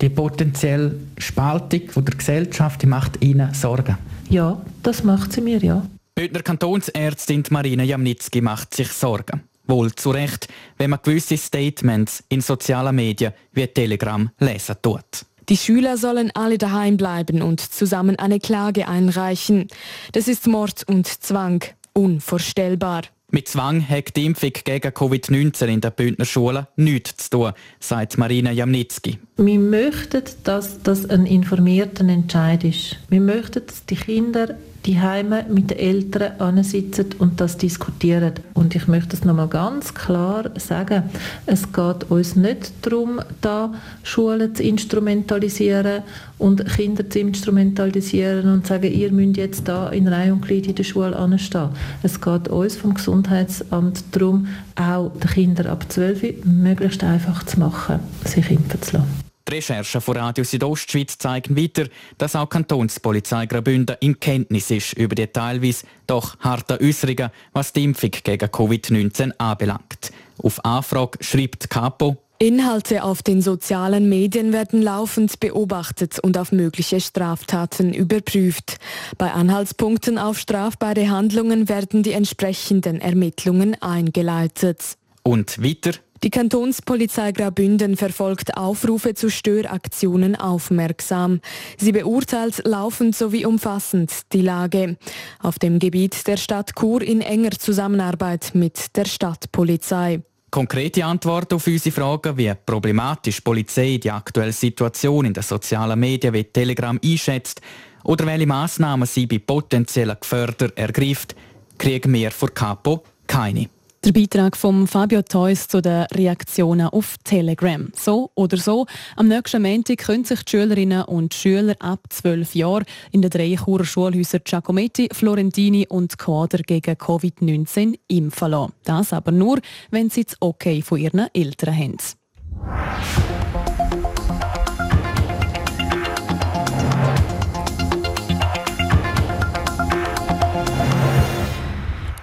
Die 0.00 0.08
potenzielle 0.08 0.94
Spaltung 1.18 1.80
der 1.96 2.14
Gesellschaft 2.14 2.82
die 2.82 2.86
macht 2.86 3.22
Ihnen 3.22 3.52
Sorgen? 3.52 3.98
Ja, 4.28 4.60
das 4.82 5.04
macht 5.04 5.32
sie 5.32 5.40
mir, 5.40 5.58
ja. 5.58 5.82
Bündner 6.18 6.40
Kantonsärztin 6.40 7.44
Marina 7.50 7.82
Jamnitzki 7.82 8.40
macht 8.40 8.74
sich 8.74 8.88
Sorgen. 8.88 9.42
Wohl 9.66 9.94
zu 9.94 10.12
Recht, 10.12 10.48
wenn 10.78 10.88
man 10.88 11.00
gewisse 11.02 11.36
Statements 11.36 12.24
in 12.30 12.40
sozialen 12.40 12.96
Medien 12.96 13.34
wie 13.52 13.66
Telegram 13.66 14.30
lesen 14.38 14.76
tut. 14.80 15.26
Die 15.50 15.58
Schüler 15.58 15.98
sollen 15.98 16.30
alle 16.32 16.56
daheim 16.56 16.96
bleiben 16.96 17.42
und 17.42 17.60
zusammen 17.60 18.18
eine 18.18 18.40
Klage 18.40 18.88
einreichen. 18.88 19.68
Das 20.12 20.26
ist 20.26 20.46
Mord 20.46 20.84
und 20.88 21.06
Zwang. 21.06 21.62
Unvorstellbar. 21.92 23.02
Mit 23.30 23.48
Zwang 23.48 23.86
hat 23.86 24.16
die 24.16 24.24
Impfung 24.24 24.52
gegen 24.64 24.88
Covid-19 24.88 25.66
in 25.66 25.80
den 25.82 25.92
Bündner 25.92 26.24
Schulen 26.24 26.66
nichts 26.76 27.24
zu 27.24 27.30
tun, 27.30 27.52
sagt 27.78 28.16
Marina 28.16 28.52
Jamnitzki. 28.52 29.18
Wir 29.36 29.58
möchten, 29.58 30.22
dass 30.44 30.82
das 30.82 31.10
ein 31.10 31.26
informierter 31.26 32.08
Entscheid 32.08 32.64
ist. 32.64 32.96
Wir 33.10 33.20
möchten, 33.20 33.66
dass 33.66 33.84
die 33.84 33.96
Kinder 33.96 34.56
die 34.86 35.00
Heime 35.00 35.44
mit 35.48 35.70
den 35.70 35.78
Eltern 35.78 36.40
ansitzen 36.40 37.06
und 37.18 37.40
das 37.40 37.58
diskutieren. 37.58 38.34
Und 38.54 38.74
ich 38.74 38.86
möchte 38.86 39.16
es 39.16 39.24
nochmal 39.24 39.48
ganz 39.48 39.94
klar 39.94 40.50
sagen, 40.58 41.04
es 41.46 41.72
geht 41.72 42.04
uns 42.10 42.36
nicht 42.36 42.72
darum, 42.82 43.20
da 43.40 43.74
Schulen 44.02 44.54
zu 44.54 44.62
instrumentalisieren 44.62 46.02
und 46.38 46.64
Kinder 46.66 47.08
zu 47.08 47.18
instrumentalisieren 47.18 48.52
und 48.52 48.66
zu 48.66 48.74
sagen, 48.74 48.92
ihr 48.92 49.10
müsst 49.10 49.36
jetzt 49.36 49.68
da 49.68 49.88
in 49.88 50.06
Reihe 50.06 50.32
und 50.32 50.42
Glied 50.42 50.66
in 50.68 50.74
der 50.74 50.84
Schule 50.84 51.16
anstehen. 51.16 51.70
Es 52.02 52.20
geht 52.20 52.48
uns 52.48 52.76
vom 52.76 52.94
Gesundheitsamt 52.94 54.04
darum, 54.12 54.46
auch 54.76 55.10
den 55.12 55.30
Kindern 55.30 55.66
ab 55.66 55.86
12 55.88 56.44
möglichst 56.44 57.02
einfach 57.02 57.44
zu 57.44 57.58
machen, 57.58 58.00
sich 58.24 58.50
impfen 58.50 58.82
zu 58.82 58.98
lassen. 58.98 59.25
Die 59.48 59.54
Recherchen 59.54 60.00
von 60.00 60.16
Radio 60.16 60.42
Südostschweiz 60.42 61.18
zeigen 61.18 61.56
weiter, 61.56 61.86
dass 62.18 62.34
auch 62.34 62.48
Kantonspolizei 62.48 63.46
Graubünden 63.46 63.96
in 64.00 64.18
Kenntnis 64.18 64.70
ist 64.70 64.94
über 64.94 65.14
die 65.14 65.28
teilweise 65.28 65.86
doch 66.06 66.36
harten 66.40 66.84
Äußerungen, 66.84 67.30
was 67.52 67.72
die 67.72 67.84
Impfung 67.84 68.10
gegen 68.10 68.48
Covid-19 68.48 69.32
anbelangt. 69.38 70.10
Auf 70.42 70.64
Anfrage 70.64 71.18
schreibt 71.20 71.70
Capo, 71.70 72.16
Inhalte 72.38 73.02
auf 73.02 73.22
den 73.22 73.40
sozialen 73.40 74.10
Medien 74.10 74.52
werden 74.52 74.82
laufend 74.82 75.40
beobachtet 75.40 76.18
und 76.18 76.36
auf 76.36 76.52
mögliche 76.52 77.00
Straftaten 77.00 77.94
überprüft. 77.94 78.76
Bei 79.16 79.32
Anhaltspunkten 79.32 80.18
auf 80.18 80.38
strafbare 80.38 81.08
Handlungen 81.08 81.70
werden 81.70 82.02
die 82.02 82.12
entsprechenden 82.12 83.00
Ermittlungen 83.00 83.80
eingeleitet. 83.80 84.98
Und 85.22 85.62
weiter 85.62 85.92
die 86.22 86.30
Kantonspolizei 86.30 87.32
Graubünden 87.32 87.96
verfolgt 87.96 88.56
Aufrufe 88.56 89.14
zu 89.14 89.30
Störaktionen 89.30 90.36
aufmerksam. 90.36 91.40
Sie 91.78 91.92
beurteilt 91.92 92.62
laufend 92.64 93.14
sowie 93.14 93.44
umfassend 93.44 94.12
die 94.32 94.42
Lage. 94.42 94.96
Auf 95.40 95.58
dem 95.58 95.78
Gebiet 95.78 96.26
der 96.26 96.36
Stadt 96.36 96.74
Chur 96.78 97.02
in 97.02 97.20
enger 97.20 97.52
Zusammenarbeit 97.52 98.52
mit 98.54 98.96
der 98.96 99.04
Stadtpolizei. 99.04 100.22
Konkrete 100.50 101.04
Antworten 101.04 101.56
auf 101.56 101.66
unsere 101.66 101.94
Fragen, 101.94 102.36
wie 102.38 102.52
problematisch 102.64 103.36
die 103.36 103.42
Polizei 103.42 103.98
die 104.02 104.10
aktuelle 104.10 104.52
Situation 104.52 105.26
in 105.26 105.34
den 105.34 105.42
sozialen 105.42 105.98
Medien 105.98 106.32
wie 106.32 106.44
Telegram 106.44 106.98
einschätzt 107.04 107.60
oder 108.04 108.24
welche 108.26 108.46
Massnahmen 108.46 109.06
sie 109.06 109.26
bei 109.26 109.38
potenziellen 109.38 110.16
Gefährdern 110.18 110.72
ergreift, 110.76 111.34
kriegen 111.76 112.14
wir 112.14 112.30
vor 112.30 112.50
Capo 112.50 113.02
keine. 113.26 113.68
Der 114.06 114.12
Beitrag 114.12 114.56
von 114.56 114.86
Fabio 114.86 115.20
Theus 115.20 115.66
zu 115.66 115.82
den 115.82 116.04
Reaktionen 116.14 116.86
auf 116.86 117.16
Telegram. 117.24 117.90
So 117.96 118.30
oder 118.36 118.56
so, 118.56 118.86
am 119.16 119.26
nächsten 119.26 119.60
Montag 119.62 119.98
können 119.98 120.22
sich 120.24 120.44
die 120.44 120.50
Schülerinnen 120.52 121.02
und 121.06 121.34
Schüler 121.34 121.74
ab 121.80 121.98
12 122.10 122.54
Jahren 122.54 122.84
in 123.10 123.22
den 123.22 123.30
drei 123.30 123.56
Churer 123.56 123.84
Schulhäusern 123.84 124.42
Giacometti, 124.44 125.08
Florentini 125.10 125.88
und 125.88 126.18
Quader 126.18 126.58
gegen 126.58 126.94
Covid-19 126.94 127.98
impfen 128.06 128.50
lassen. 128.52 128.74
Das 128.84 129.12
aber 129.12 129.32
nur, 129.32 129.58
wenn 129.90 130.08
sie 130.08 130.22
das 130.22 130.36
Okay 130.38 130.82
von 130.82 130.98
ihren 130.98 131.26
Eltern 131.34 131.76
haben. 131.76 131.96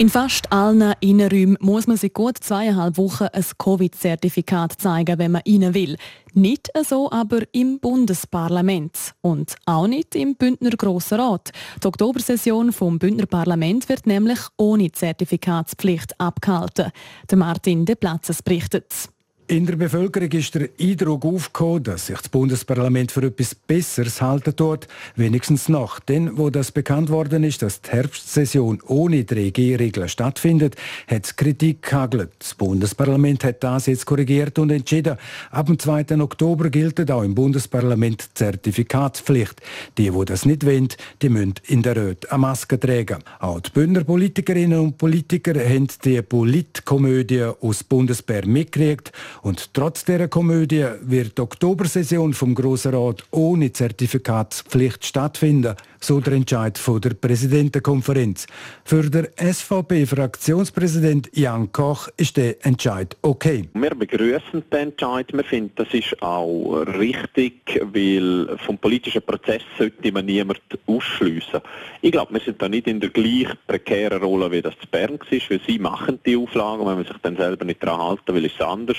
In 0.04 0.10
fast 0.10 0.52
allen 0.52 0.94
Innenräumen 1.00 1.56
muss 1.62 1.88
man 1.88 1.96
seit 1.96 2.14
gut 2.14 2.38
zweieinhalb 2.38 2.98
Wochen 2.98 3.28
ein 3.32 3.46
Covid-Zertifikat 3.58 4.74
zeigen, 4.74 5.18
wenn 5.18 5.32
man 5.32 5.44
rein 5.48 5.74
will. 5.74 5.96
Nicht 6.34 6.68
so 6.86 7.10
aber 7.10 7.44
im 7.54 7.80
Bundesparlament 7.80 9.14
und 9.22 9.56
auch 9.66 9.88
nicht 9.88 10.14
im 10.16 10.36
Bündner 10.36 10.72
Grossen 10.72 11.22
Rat. 11.22 11.54
Die 11.82 11.88
Oktobersession 11.88 12.74
vom 12.74 13.00
Bündner 13.00 13.28
Parlament 13.28 13.88
wird 13.88 14.06
nämlich 14.06 14.40
ohne 14.58 14.92
Zertifikatspflicht 14.92 16.20
abgehalten. 16.20 16.92
Der 17.32 17.38
Martin 17.38 17.86
De 17.86 17.96
Platzes 17.96 18.44
berichtet. 18.44 19.08
In 19.54 19.68
der 19.68 19.76
Bevölkerung 19.76 20.32
ist 20.32 20.56
der 20.56 20.70
Eindruck 20.82 21.24
aufgekommen, 21.24 21.84
dass 21.84 22.08
sich 22.08 22.18
das 22.18 22.28
Bundesparlament 22.28 23.12
für 23.12 23.22
etwas 23.22 23.54
Besseres 23.54 24.20
halten 24.20 24.56
tut, 24.56 24.88
wenigstens 25.16 25.70
noch. 25.70 26.00
Denn 26.00 26.40
wo 26.40 26.50
das 26.50 26.72
bekannt 26.72 27.10
worden 27.10 27.44
ist, 27.44 27.62
dass 27.62 27.80
die 27.80 27.92
Herbstsession 27.92 28.82
ohne 28.88 29.18
3G-Regeln 29.18 30.10
stattfindet, 30.10 30.76
hat 31.08 31.26
es 31.26 31.36
Kritik 31.36 31.84
gehagelt. 31.84 32.32
Das 32.40 32.56
Bundesparlament 32.56 33.44
hat 33.44 33.64
das 33.64 33.86
jetzt 33.86 34.08
korrigiert 34.08 34.58
und 34.58 34.72
entschieden. 34.72 35.18
Ab 35.52 35.68
dem 35.68 35.78
2. 35.78 36.20
Oktober 36.20 36.72
gilt 36.72 37.12
auch 37.12 37.22
im 37.22 37.36
Bundesparlament 37.36 38.30
Zertifikatspflicht. 38.34 39.62
Die, 40.00 40.10
die 40.10 40.26
das 40.26 40.48
nicht 40.48 40.66
wollen, 40.66 40.88
die 41.22 41.30
müssen 41.30 41.54
in 41.68 41.84
der 41.84 41.96
Röte 41.96 42.32
eine 42.32 42.40
Maske 42.40 42.80
tragen. 42.80 43.20
Auch 43.40 43.60
die 43.60 43.70
Bündner 43.70 44.04
Politikerinnen 44.04 44.80
und 44.80 44.98
Politiker 44.98 45.54
haben 45.54 45.90
die 46.04 46.24
Politkomödie 46.24 47.52
aus 47.62 47.84
Bundesbär 47.84 48.48
mitgekriegt 48.48 49.12
und 49.44 49.74
trotz 49.74 50.06
dieser 50.06 50.30
Komödie 50.30 50.86
wird 51.02 51.38
die 51.38 51.42
Oktobersession 51.42 52.34
vom 52.34 52.56
Grossen 52.56 52.96
Rat 52.96 53.24
ohne 53.32 53.74
Zertifikatspflicht 53.74 55.06
stattfinden, 55.06 55.76
so 56.00 56.20
der 56.22 56.34
Entscheid 56.34 56.78
von 56.78 57.02
der 57.02 57.14
Präsidentenkonferenz. 57.14 58.48
Für 58.86 59.10
den 59.10 59.28
SVP-Fraktionspräsident 59.38 61.30
Jan 61.34 61.72
Koch 61.72 62.08
ist 62.18 62.38
der 62.38 62.66
Entscheid 62.66 63.18
okay. 63.22 63.68
Wir 63.74 63.90
begrüßen 63.92 64.64
den 64.72 64.80
Entscheid. 64.80 65.32
Wir 65.34 65.44
finden, 65.44 65.74
das 65.76 65.94
ist 65.94 66.22
auch 66.22 66.86
richtig, 66.98 67.82
weil 67.94 68.58
vom 68.66 68.78
politischen 68.78 69.24
Prozess 69.24 69.62
sollte 69.78 70.12
man 70.12 70.26
niemand 70.26 70.62
ausschliessen. 70.88 71.60
Ich 72.02 72.12
glaube, 72.12 72.34
wir 72.34 72.42
sind 72.42 72.62
da 72.62 72.70
nicht 72.70 72.88
in 72.88 73.00
der 73.00 73.10
gleich 73.10 73.48
prekären 73.68 74.22
Rolle, 74.24 74.52
wie 74.52 74.62
das 74.62 74.78
zu 74.80 74.88
Bern 74.88 75.20
war, 75.20 75.20
weil 75.50 75.62
sie 75.68 75.80
machen 75.80 76.20
die 76.26 76.38
Auflagen, 76.38 76.86
wenn 76.86 76.96
man 76.96 77.06
sich 77.06 77.18
dann 77.22 77.36
selber 77.36 77.66
nicht 77.66 77.84
daran 77.84 78.02
halten 78.02 78.34
will, 78.34 78.46
ist 78.46 78.56
es 78.56 78.62
anders. 78.62 78.98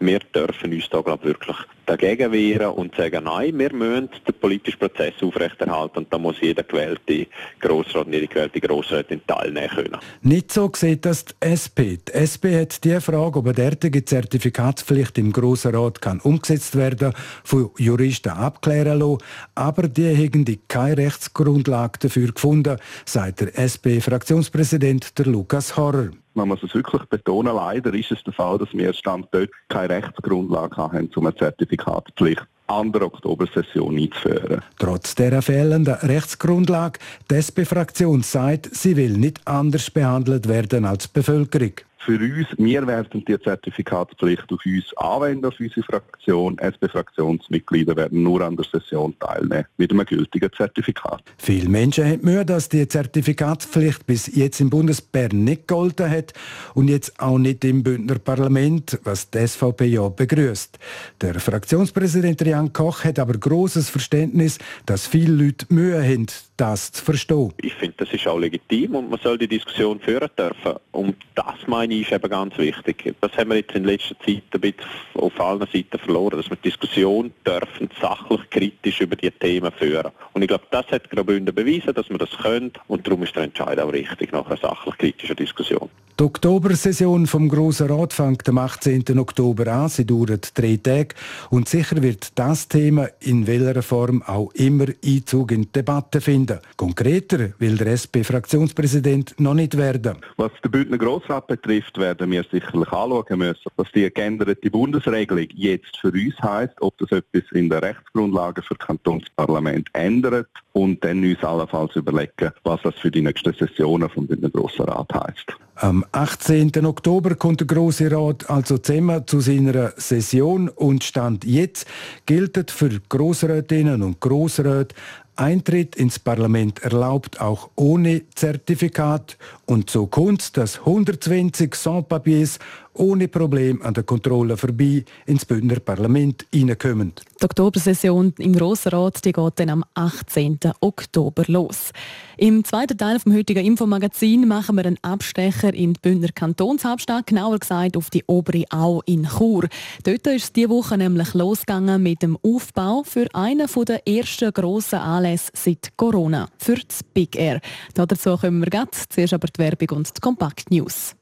Wir 0.00 0.18
dürfen 0.18 0.72
uns 0.72 0.88
da 0.90 1.00
glaube 1.00 1.24
wirklich 1.24 1.56
dagegen 1.86 2.32
wehren 2.32 2.72
und 2.72 2.94
sagen, 2.96 3.24
nein, 3.24 3.58
wir 3.58 3.72
müssen 3.72 4.10
den 4.26 4.34
politischen 4.40 4.78
Prozess 4.78 5.14
aufrechterhalten 5.22 5.98
und 5.98 6.12
da 6.12 6.18
muss 6.18 6.40
jeder 6.40 6.64
gewählte 6.64 7.26
Grossrat 7.60 8.06
und 8.06 8.12
jede 8.12 8.26
gewählte 8.26 8.60
Grossrätin 8.60 9.20
teilnehmen 9.26 9.68
können. 9.68 9.96
Nicht 10.22 10.52
so 10.52 10.70
sieht 10.74 11.06
das 11.06 11.24
die 11.24 11.34
SP. 11.46 11.98
Die 12.02 12.12
SP 12.12 12.58
hat 12.58 12.84
die 12.84 13.00
Frage, 13.00 13.38
ob 13.38 13.46
eine 13.46 13.54
derartige 13.54 14.04
Zertifikatspflicht 14.04 15.16
im 15.18 15.32
Grossen 15.32 15.74
Rat 15.74 16.02
kann 16.02 16.20
umgesetzt 16.20 16.76
werden, 16.76 17.12
von 17.44 17.70
Juristen 17.78 18.30
abklären 18.30 18.98
lassen, 18.98 19.18
aber 19.54 19.88
die 19.88 20.16
haben 20.16 20.44
keine 20.68 20.98
Rechtsgrundlage 20.98 21.98
dafür 22.00 22.32
gefunden, 22.32 22.78
sagt 23.04 23.40
der 23.40 23.58
SP-Fraktionspräsident 23.58 25.12
Lukas 25.24 25.76
Horrer 25.76 26.10
man 26.36 26.48
muss 26.48 26.62
es 26.62 26.74
wirklich 26.74 27.02
betonen, 27.04 27.54
leider 27.54 27.92
ist 27.94 28.12
es 28.12 28.22
der 28.24 28.32
Fall, 28.32 28.58
dass 28.58 28.72
wir 28.72 28.92
Stand 28.92 29.28
dort 29.32 29.50
keine 29.68 29.90
Rechtsgrundlage 29.90 30.76
haben, 30.76 31.10
um 31.16 31.26
eine 31.26 31.34
Zertifikatspflicht 31.34 32.46
an 32.66 32.92
der 32.92 33.02
Oktobersession 33.02 33.96
einzuführen. 33.96 34.62
Trotz 34.78 35.14
dieser 35.14 35.42
fehlenden 35.42 35.94
Rechtsgrundlage, 35.94 36.98
die 37.30 37.36
SP-Fraktion 37.36 38.22
sagt, 38.22 38.74
sie 38.74 38.96
will 38.96 39.16
nicht 39.16 39.40
anders 39.46 39.90
behandelt 39.90 40.48
werden 40.48 40.84
als 40.84 41.04
die 41.04 41.18
Bevölkerung 41.20 41.72
für 42.06 42.20
uns, 42.20 42.46
wir 42.56 42.86
werden 42.86 43.24
die 43.24 43.38
Zertifikatspflicht 43.38 44.52
auf 44.52 44.64
uns 44.64 44.96
anwenden, 44.96 45.44
auf 45.44 45.58
unsere 45.58 45.82
Fraktion. 45.82 46.56
SP-Fraktionsmitglieder 46.58 47.96
werden 47.96 48.22
nur 48.22 48.42
an 48.42 48.56
der 48.56 48.64
Session 48.64 49.12
teilnehmen 49.18 49.66
mit 49.76 49.90
einem 49.90 50.06
gültigen 50.06 50.50
Zertifikat. 50.56 51.22
Viele 51.36 51.68
Menschen 51.68 52.04
haben 52.04 52.22
Mühe, 52.22 52.44
dass 52.44 52.68
die 52.68 52.86
Zertifikatspflicht 52.86 54.06
bis 54.06 54.34
jetzt 54.36 54.60
im 54.60 54.70
Bundesbern 54.70 55.42
nicht 55.42 55.66
gegolten 55.66 56.08
hat 56.08 56.32
und 56.74 56.88
jetzt 56.88 57.18
auch 57.18 57.38
nicht 57.38 57.64
im 57.64 57.82
Bündner 57.82 58.20
Parlament, 58.20 59.00
was 59.02 59.28
die 59.28 59.44
SVP 59.44 59.86
ja 59.86 60.08
begrüßt. 60.08 60.78
Der 61.20 61.34
Fraktionspräsident 61.40 62.40
Jan 62.56 62.72
Koch 62.72 63.04
hat 63.04 63.18
aber 63.18 63.34
großes 63.34 63.90
Verständnis, 63.90 64.56
dass 64.86 65.06
viele 65.06 65.44
Leute 65.44 65.66
Mühe 65.68 66.02
haben, 66.02 66.24
das 66.56 66.90
zu 66.90 67.04
verstehen. 67.04 67.52
Ich 67.58 67.74
finde, 67.74 67.96
das 67.98 68.10
ist 68.14 68.26
auch 68.26 68.38
legitim 68.38 68.94
und 68.94 69.10
man 69.10 69.20
soll 69.22 69.36
die 69.36 69.46
Diskussion 69.46 70.00
führen 70.00 70.30
dürfen. 70.38 70.76
Und 70.92 71.16
das 71.34 71.56
meine 71.66 71.92
ich 71.92 72.06
ist 72.06 72.12
eben 72.12 72.30
ganz 72.30 72.56
wichtig. 72.56 73.14
Das 73.20 73.36
haben 73.36 73.50
wir 73.50 73.56
jetzt 73.56 73.74
in 73.74 73.84
letzter 73.84 74.18
Zeit 74.20 74.42
ein 74.54 74.60
bisschen 74.62 74.76
auf 75.16 75.38
allen 75.38 75.68
Seiten 75.70 75.98
verloren, 75.98 76.38
dass 76.38 76.48
wir 76.48 76.56
die 76.56 76.70
Diskussion 76.70 77.30
dürfen 77.46 77.90
sachlich 78.00 78.40
kritisch 78.48 79.02
über 79.02 79.16
die 79.16 79.30
Themen 79.32 79.70
führen. 79.72 80.10
Und 80.32 80.40
ich 80.40 80.48
glaube, 80.48 80.64
das 80.70 80.86
hat 80.86 81.10
Graubünden 81.10 81.54
bewiesen, 81.54 81.92
dass 81.92 82.08
wir 82.08 82.16
das 82.16 82.30
können 82.38 82.72
und 82.88 83.06
darum 83.06 83.22
ist 83.22 83.36
der 83.36 83.42
Entscheid 83.42 83.78
auch 83.78 83.92
richtig 83.92 84.32
nach 84.32 84.46
einer 84.46 84.56
sachlich 84.56 84.96
kritischen 84.96 85.36
Diskussion. 85.36 85.90
Die 86.18 86.24
Oktobersession 86.24 87.26
vom 87.26 87.46
Grossen 87.50 87.90
Rat 87.90 88.14
fängt 88.14 88.48
am 88.48 88.56
18. 88.56 89.18
Oktober 89.18 89.66
an. 89.70 89.90
Sie 89.90 90.06
dauert 90.06 90.58
drei 90.58 90.78
Tage 90.82 91.08
und 91.50 91.68
sicher 91.68 92.02
wird 92.02 92.38
das 92.38 92.45
Thema 92.54 93.08
in 93.20 93.46
welcher 93.46 93.82
Form 93.82 94.22
auch 94.22 94.52
immer 94.54 94.86
Einzug 95.04 95.50
in 95.50 95.62
die 95.62 95.72
Debatte 95.72 96.20
finden. 96.20 96.60
Konkreter 96.76 97.50
will 97.58 97.76
der 97.76 97.88
SP-Fraktionspräsident 97.98 99.34
noch 99.40 99.54
nicht 99.54 99.76
werden. 99.76 100.18
Was 100.36 100.52
den 100.62 100.70
Bündner 100.70 100.98
Grossrat 100.98 101.48
betrifft, 101.48 101.98
werden 101.98 102.30
wir 102.30 102.44
sicherlich 102.44 102.92
anschauen 102.92 103.38
müssen, 103.38 103.70
was 103.74 103.90
die 103.92 104.08
geänderte 104.12 104.70
Bundesregelung 104.70 105.48
jetzt 105.54 105.96
für 105.96 106.12
uns 106.12 106.40
heißt, 106.40 106.74
ob 106.80 106.96
das 106.98 107.10
etwas 107.10 107.50
in 107.52 107.68
der 107.68 107.82
Rechtsgrundlage 107.82 108.62
für 108.62 108.76
Kantonsparlament 108.76 109.88
ändert 109.92 110.48
und 110.76 111.02
dann 111.02 111.24
uns 111.24 111.42
allenfalls 111.42 111.96
überlegen, 111.96 112.52
was 112.64 112.82
das 112.82 112.94
für 112.96 113.10
die 113.10 113.22
nächsten 113.22 113.54
Sessionen 113.54 114.10
vom 114.10 114.26
Bündner 114.26 114.50
Grossen 114.50 114.84
Rat 114.84 115.10
heißt. 115.14 115.56
Am 115.76 116.04
18. 116.12 116.84
Oktober 116.84 117.34
kommt 117.34 117.60
der 117.60 117.66
Grosse 117.66 118.12
Rat 118.12 118.50
also 118.50 118.76
zusammen 118.76 119.26
zu 119.26 119.40
seiner 119.40 119.94
Session 119.96 120.68
und 120.68 121.02
Stand 121.02 121.46
jetzt 121.46 121.86
gilt 122.26 122.70
für 122.70 122.90
Grossrätinnen 123.08 124.02
und 124.02 124.20
Grossräte 124.20 124.94
Eintritt 125.36 125.96
ins 125.96 126.18
Parlament 126.18 126.82
erlaubt 126.82 127.42
auch 127.42 127.70
ohne 127.76 128.22
Zertifikat 128.34 129.36
und 129.66 129.90
so 129.90 130.06
kommt 130.06 130.56
dass 130.56 130.78
120 130.78 131.74
Sans-Papiers 131.74 132.58
ohne 132.98 133.28
Problem 133.28 133.82
an 133.82 133.94
der 133.94 134.04
Kontrolle 134.04 134.56
vorbei 134.56 135.04
ins 135.26 135.44
Bündner 135.44 135.80
Parlament 135.80 136.46
hineinkommen. 136.52 137.12
Die 137.40 137.44
Oktobersession 137.44 138.32
im 138.38 138.54
Grossen 138.54 138.90
Rat 138.90 139.24
die 139.24 139.32
geht 139.32 139.52
dann 139.56 139.68
am 139.68 139.84
18. 139.94 140.58
Oktober 140.80 141.44
los. 141.48 141.90
Im 142.38 142.64
zweiten 142.64 142.96
Teil 142.96 143.18
vom 143.18 143.34
heutigen 143.34 143.64
Infomagazin 143.64 144.46
machen 144.48 144.76
wir 144.76 144.86
einen 144.86 144.98
Abstecher 145.02 145.72
in 145.74 145.94
die 145.94 146.00
Bündner 146.00 146.28
Kantonshauptstadt, 146.34 147.26
genauer 147.26 147.58
gesagt 147.58 147.96
auf 147.96 148.10
die 148.10 148.24
obere 148.26 148.64
Au 148.70 149.02
in 149.06 149.26
Chur. 149.26 149.68
Dort 150.04 150.26
ist 150.26 150.44
es 150.44 150.52
diese 150.52 150.70
Woche 150.70 150.98
nämlich 150.98 151.34
losgegangen 151.34 152.02
mit 152.02 152.22
dem 152.22 152.38
Aufbau 152.42 153.02
für 153.04 153.26
einen 153.34 153.68
der 153.86 154.06
ersten 154.08 154.52
grossen 154.52 154.98
Anlässe 154.98 155.50
seit 155.54 155.96
Corona, 155.96 156.48
für 156.58 156.76
das 156.76 157.02
Big 157.02 157.36
Air. 157.36 157.60
Dazu 157.94 158.36
kommen 158.36 158.60
wir 158.60 158.70
gleich. 158.70 158.86
Zuerst 159.08 159.34
aber 159.34 159.48
die 159.56 159.62
Werbung 159.62 159.98
und 159.98 160.16
die 160.16 160.20
Kompakt 160.20 160.70
News. 160.70 161.14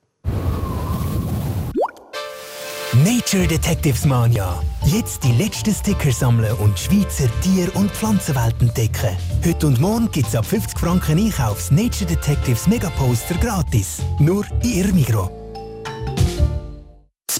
Nature 3.05 3.47
Detectives 3.49 4.05
Mania. 4.05 4.63
Jetzt 4.85 5.25
die 5.25 5.33
letzten 5.33 5.75
Sticker 5.75 6.13
sammeln 6.13 6.53
und 6.59 6.79
Schweizer 6.79 7.29
Tier- 7.41 7.75
und 7.75 7.91
Pflanzenwelt 7.91 8.55
entdecken. 8.61 9.17
Heute 9.45 9.67
und 9.67 9.81
morgen 9.81 10.09
gibt 10.13 10.29
es 10.29 10.37
ab 10.37 10.47
50 10.47 10.79
Franken 10.79 11.19
Einkaufs 11.19 11.73
Nature 11.73 12.07
Detectives 12.07 12.69
Megaposter 12.69 13.35
gratis. 13.37 14.01
Nur 14.21 14.45
in 14.63 14.85
Irmigro. 14.85 15.44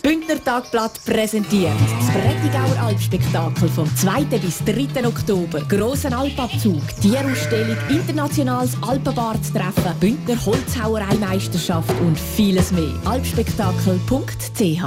Bündner 0.05 0.45
Tagblatt 0.45 1.03
präsentiert 1.03 1.73
das 1.81 2.11
Prättigauer 2.13 2.79
Alpspektakel 2.79 3.71
vom 3.71 3.89
2. 3.97 4.25
bis 4.37 4.59
3. 4.63 5.07
Oktober. 5.07 5.63
Grossen 5.63 6.13
Alpabzug, 6.13 6.83
Tierausstellung, 7.01 7.79
internationales 7.89 8.77
Alpenbad-Treffen, 8.83 9.99
Bündner 10.01 10.37
Holzhauereimeisterschaft 10.45 11.99
und 12.03 12.21
vieles 12.21 12.71
mehr. 12.71 12.93
alpspektakel.ch 13.07 14.83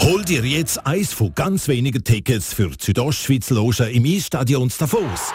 Hol 0.00 0.24
dir 0.24 0.42
jetzt 0.46 0.86
eins 0.86 1.12
von 1.12 1.34
ganz 1.34 1.68
wenigen 1.68 2.02
Tickets 2.02 2.54
für 2.54 2.70
die 2.70 2.82
Südostschweiz 2.82 3.50
Loge 3.50 3.90
im 3.90 4.06
Eisstadion 4.06 4.72
Davos. 4.78 5.34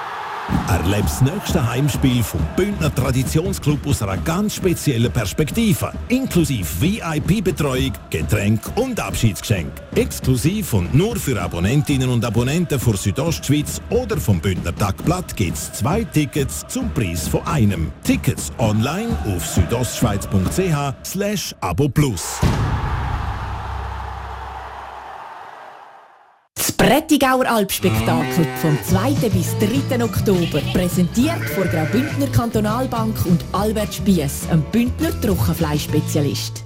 Erlebe 0.67 1.03
das 1.03 1.21
nächste 1.21 1.65
Heimspiel 1.65 2.23
vom 2.23 2.41
Bündner 2.55 2.93
Traditionsclub 2.93 3.85
aus 3.87 4.01
einer 4.01 4.17
ganz 4.17 4.55
speziellen 4.55 5.11
Perspektive. 5.11 5.91
Inklusive 6.09 6.67
VIP-Betreuung, 6.79 7.93
Getränk 8.09 8.61
und 8.75 8.99
Abschiedsgeschenk. 8.99 9.71
Exklusiv 9.95 10.73
und 10.73 10.93
nur 10.93 11.15
für 11.15 11.41
Abonnentinnen 11.41 12.09
und 12.09 12.23
Abonnenten 12.23 12.79
von 12.79 12.95
Südostschweiz 12.95 13.81
oder 13.89 14.17
vom 14.17 14.39
Bündner 14.39 14.75
Tagblatt 14.75 15.35
gibt 15.35 15.57
es 15.57 15.73
zwei 15.73 16.03
Tickets 16.03 16.65
zum 16.67 16.89
Preis 16.93 17.27
von 17.27 17.45
einem. 17.47 17.91
Tickets 18.03 18.51
online 18.57 19.17
auf 19.25 19.45
südostschweiz.ch 19.45 20.93
slash 21.03 21.55
abo 21.61 21.89
plus. 21.89 22.39
Prättigauer 26.77 27.45
Alpspektakel 27.47 28.47
vom 28.61 28.77
2. 28.83 29.29
bis 29.29 29.55
3. 29.59 30.03
Oktober. 30.03 30.61
Präsentiert 30.73 31.43
von 31.55 31.67
Graubündner 31.69 32.27
Kantonalbank 32.27 33.25
und 33.25 33.43
Albert 33.51 33.95
Spiess, 33.95 34.47
einem 34.49 34.61
Bündner 34.71 35.09
Trockenfleischspezialist. 35.19 36.63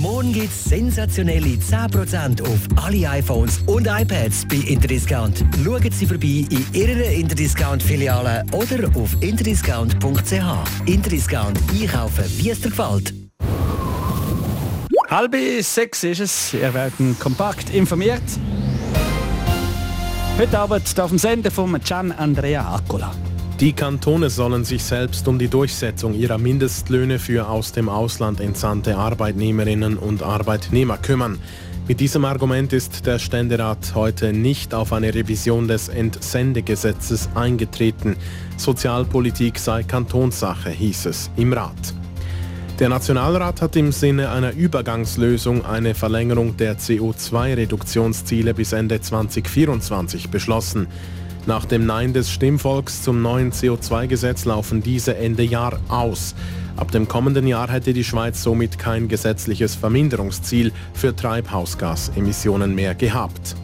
Morgen 0.00 0.32
gibt 0.32 0.50
es 0.50 0.64
sensationelle 0.64 1.56
10% 1.56 2.42
auf 2.42 2.84
alle 2.84 3.08
iPhones 3.08 3.60
und 3.66 3.86
iPads 3.86 4.46
bei 4.48 4.56
Interdiscount. 4.56 5.44
Schauen 5.64 5.90
Sie 5.90 6.06
vorbei 6.06 6.44
in 6.50 6.66
Ihrer 6.72 7.10
Interdiscount-Filiale 7.10 8.44
oder 8.52 8.88
auf 9.00 9.16
interdiscount.ch. 9.20 10.86
Interdiscount 10.86 11.58
einkaufen, 11.80 12.24
wie 12.36 12.50
es 12.50 12.60
dir 12.60 12.70
gefällt. 12.70 13.14
Halb 15.08 15.36
sechs 15.60 16.02
ist 16.02 16.20
es. 16.20 16.54
Ihr 16.54 16.74
werdet 16.74 17.20
kompakt 17.20 17.72
informiert. 17.72 18.22
Heute 20.36 20.58
Abend 20.58 20.98
auf 20.98 21.10
dem 21.10 21.18
Sender 21.18 21.52
von 21.52 21.78
Gian 21.80 22.10
Andrea 22.10 22.74
Accola. 22.74 23.14
Die 23.60 23.72
Kantone 23.72 24.28
sollen 24.30 24.64
sich 24.64 24.82
selbst 24.82 25.28
um 25.28 25.38
die 25.38 25.46
Durchsetzung 25.46 26.12
ihrer 26.12 26.38
Mindestlöhne 26.38 27.20
für 27.20 27.48
aus 27.48 27.70
dem 27.70 27.88
Ausland 27.88 28.40
entsandte 28.40 28.96
Arbeitnehmerinnen 28.96 29.96
und 29.96 30.24
Arbeitnehmer 30.24 30.98
kümmern. 30.98 31.38
Mit 31.86 32.00
diesem 32.00 32.24
Argument 32.24 32.72
ist 32.72 33.06
der 33.06 33.20
Ständerat 33.20 33.94
heute 33.94 34.32
nicht 34.32 34.74
auf 34.74 34.92
eine 34.92 35.14
Revision 35.14 35.68
des 35.68 35.88
Entsendegesetzes 35.88 37.28
eingetreten. 37.36 38.16
Sozialpolitik 38.56 39.56
sei 39.60 39.84
Kantonssache, 39.84 40.70
hieß 40.70 41.06
es 41.06 41.30
im 41.36 41.52
Rat. 41.52 41.94
Der 42.80 42.88
Nationalrat 42.88 43.62
hat 43.62 43.76
im 43.76 43.92
Sinne 43.92 44.30
einer 44.30 44.52
Übergangslösung 44.52 45.64
eine 45.64 45.94
Verlängerung 45.94 46.56
der 46.56 46.76
CO2-Reduktionsziele 46.76 48.52
bis 48.52 48.72
Ende 48.72 49.00
2024 49.00 50.28
beschlossen. 50.28 50.88
Nach 51.46 51.66
dem 51.66 51.86
Nein 51.86 52.12
des 52.12 52.32
Stimmvolks 52.32 53.02
zum 53.04 53.22
neuen 53.22 53.52
CO2-Gesetz 53.52 54.44
laufen 54.44 54.82
diese 54.82 55.16
Ende 55.16 55.44
Jahr 55.44 55.78
aus. 55.86 56.34
Ab 56.76 56.90
dem 56.90 57.06
kommenden 57.06 57.46
Jahr 57.46 57.70
hätte 57.70 57.92
die 57.92 58.02
Schweiz 58.02 58.42
somit 58.42 58.76
kein 58.76 59.06
gesetzliches 59.06 59.76
Verminderungsziel 59.76 60.72
für 60.94 61.14
Treibhausgasemissionen 61.14 62.74
mehr 62.74 62.96
gehabt. 62.96 63.54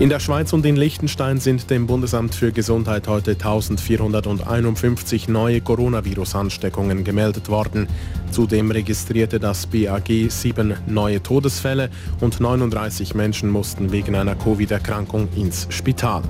In 0.00 0.08
der 0.08 0.18
Schweiz 0.18 0.54
und 0.54 0.64
in 0.64 0.76
Liechtenstein 0.76 1.40
sind 1.40 1.68
dem 1.68 1.86
Bundesamt 1.86 2.34
für 2.34 2.52
Gesundheit 2.52 3.06
heute 3.06 3.32
1451 3.32 5.28
neue 5.28 5.60
Coronavirus-Ansteckungen 5.60 7.04
gemeldet 7.04 7.50
worden. 7.50 7.86
Zudem 8.30 8.70
registrierte 8.70 9.38
das 9.38 9.66
BAG 9.66 10.08
sieben 10.30 10.72
neue 10.86 11.22
Todesfälle 11.22 11.90
und 12.22 12.40
39 12.40 13.14
Menschen 13.14 13.50
mussten 13.50 13.92
wegen 13.92 14.14
einer 14.14 14.36
Covid-Erkrankung 14.36 15.28
ins 15.36 15.66
Spital. 15.68 16.22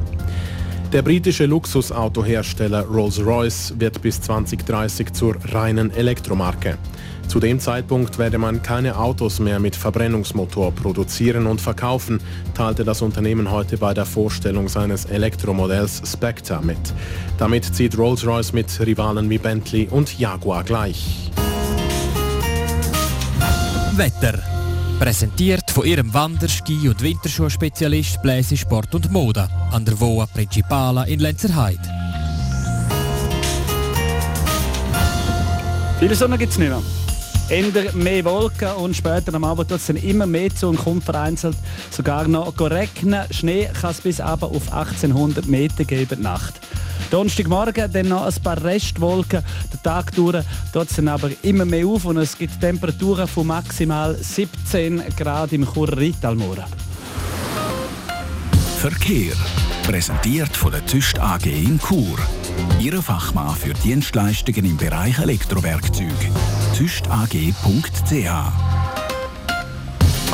Der 0.93 1.03
britische 1.03 1.47
Luxusautohersteller 1.47 2.87
Rolls-Royce 2.87 3.75
wird 3.79 4.03
bis 4.03 4.21
2030 4.21 5.13
zur 5.13 5.37
reinen 5.53 5.93
Elektromarke. 5.93 6.77
Zu 7.31 7.39
dem 7.39 7.61
Zeitpunkt 7.61 8.19
werde 8.19 8.39
man 8.39 8.61
keine 8.61 8.99
Autos 8.99 9.39
mehr 9.39 9.61
mit 9.61 9.77
Verbrennungsmotor 9.77 10.73
produzieren 10.73 11.47
und 11.47 11.61
verkaufen, 11.61 12.21
teilte 12.55 12.83
das 12.83 13.03
Unternehmen 13.03 13.53
heute 13.53 13.79
bei 13.79 13.95
der 13.95 14.05
Vorstellung 14.05 14.69
seines 14.69 15.05
Elektromodells 15.05 16.03
Spectre 16.05 16.61
mit. 16.61 16.81
Damit 17.39 17.73
zieht 17.73 17.97
Rolls-Royce 17.97 18.53
mit 18.53 18.81
Rivalen 18.81 19.31
wie 19.31 19.39
Bentley 19.39 19.87
und 19.89 20.19
Jaguar 20.19 20.65
gleich. 20.65 21.31
Wetter. 23.93 24.41
Präsentiert 24.99 25.71
von 25.71 25.87
ihrem 25.87 26.13
Wander-, 26.13 26.49
Ski- 26.49 26.89
und 26.89 27.01
Winterschuhspezialist 27.01 28.21
Bläse 28.23 28.57
Sport 28.57 28.93
und 28.97 29.13
Mode 29.13 29.49
an 29.71 29.85
der 29.85 30.01
Voa 30.01 30.27
Principala 30.27 31.05
in 31.05 31.21
Lenzerheide. 31.21 31.79
Viele 36.01 36.17
Sonne 36.17 36.37
gibt 36.37 36.51
es 36.51 36.59
nicht 36.59 36.71
mehr. 36.71 36.83
Änder 37.51 37.93
mehr 37.95 38.25
Wolken 38.25 38.71
und 38.75 38.95
später 38.95 39.35
am 39.35 39.43
Abend 39.43 39.69
tut 39.69 39.79
es 39.79 39.87
dann 39.87 39.97
immer 39.97 40.25
mehr 40.25 40.55
zu 40.55 40.69
und 40.69 40.77
kommt 40.77 41.03
vereinzelt 41.03 41.57
sogar 41.91 42.29
noch 42.29 42.55
regnen. 42.61 43.25
Schnee 43.33 43.69
kann 43.81 43.91
es 43.91 44.01
bis 44.01 44.21
aber 44.21 44.47
auf 44.47 44.73
1800 44.73 45.47
Meter 45.47 45.83
geben 45.83 46.23
Nacht. 46.23 46.55
Donnerstagmorgen 47.11 47.93
dann 47.93 48.09
noch 48.09 48.25
ein 48.25 48.43
paar 48.43 48.63
Restwolken. 48.63 49.43
Der 49.73 49.83
Tag 49.83 50.15
tut 50.15 50.37
es 50.37 50.97
dann 50.97 51.09
aber 51.09 51.31
immer 51.43 51.65
mehr 51.65 51.89
auf 51.89 52.05
und 52.05 52.19
es 52.19 52.39
gibt 52.39 52.61
Temperaturen 52.61 53.27
von 53.27 53.49
maximal 53.49 54.15
17 54.15 55.03
Grad 55.17 55.53
im 55.53 55.67
Churer 55.67 55.97
Ritalmora. 55.97 56.69
Verkehr. 58.79 59.35
Präsentiert 59.83 60.57
von 60.57 60.71
der 60.71 60.87
Tüst 60.87 61.19
AG 61.19 61.47
in 61.47 61.81
Chur. 61.81 62.17
Ihre 62.81 63.03
Fachmann 63.03 63.55
für 63.55 63.73
Dienstleistungen 63.75 64.65
im 64.65 64.77
Bereich 64.77 65.19
Elektrowerkzeug. 65.19 66.09
tüstag.ch 66.77 68.31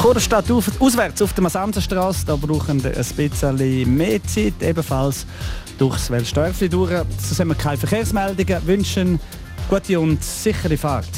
Chur 0.01 0.21
steht 0.21 0.51
auf, 0.51 0.81
auswärts 0.81 1.23
auf 1.23 1.33
der 1.33 1.43
Masanzenstraße. 1.43 2.27
Da 2.27 2.37
brauchen 2.37 2.85
wir 2.85 2.97
ein 2.97 3.05
bisschen 3.17 3.97
mehr 3.97 4.23
Zeit. 4.25 4.55
Ebenfalls 4.61 5.27
durchs 5.79 6.11
Welsdörfli 6.11 6.69
durch. 6.69 6.91
So 7.19 7.39
haben 7.39 7.49
wir 7.49 7.55
keine 7.55 7.79
Verkehrsmeldungen. 7.79 8.67
Wünschen 8.67 9.21
gute 9.69 9.99
und 9.99 10.23
sichere 10.23 10.77
Fahrt. 10.77 11.09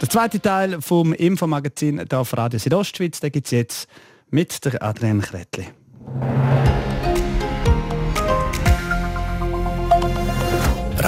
Der 0.00 0.08
zweite 0.08 0.40
Teil 0.40 0.82
vom 0.82 1.12
Infomagazin 1.12 2.04
hier 2.08 2.18
auf 2.18 2.36
Radio 2.36 2.58
Südostschweiz, 2.58 3.20
gibt 3.20 3.46
es 3.46 3.50
jetzt 3.52 3.88
mit 4.30 4.64
der 4.64 4.82
Adrienne 4.82 5.22
Kretli. 5.22 5.68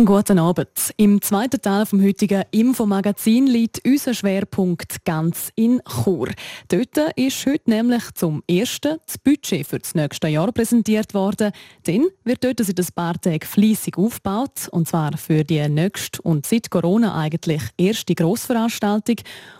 Einen 0.00 0.06
guten 0.06 0.38
Abend. 0.38 0.94
Im 0.96 1.20
zweiten 1.20 1.60
Teil 1.60 1.84
vom 1.84 2.02
heutigen 2.02 2.44
Infomagazin 2.52 3.46
liegt 3.46 3.86
unser 3.86 4.14
Schwerpunkt 4.14 5.04
ganz 5.04 5.52
in 5.56 5.82
Chur. 5.86 6.28
Dort 6.68 6.96
ist 7.16 7.44
heute 7.44 7.68
nämlich 7.68 8.04
zum 8.14 8.42
ersten 8.48 8.96
das 9.04 9.18
Budget 9.18 9.66
für 9.66 9.78
das 9.78 9.94
nächste 9.94 10.28
Jahr 10.28 10.52
präsentiert 10.52 11.12
worden. 11.12 11.52
Dann 11.82 12.06
wird 12.24 12.42
dort 12.42 12.64
seit 12.64 12.80
ein 12.80 12.86
paar 12.94 13.20
Tagen 13.20 13.46
fleissig 13.46 13.98
aufgebaut, 13.98 14.68
und 14.70 14.88
zwar 14.88 15.18
für 15.18 15.44
die 15.44 15.68
nächste 15.68 16.22
und 16.22 16.46
seit 16.46 16.70
Corona 16.70 17.14
eigentlich 17.14 17.60
erste 17.76 18.14
Grossveranstaltung. 18.14 19.16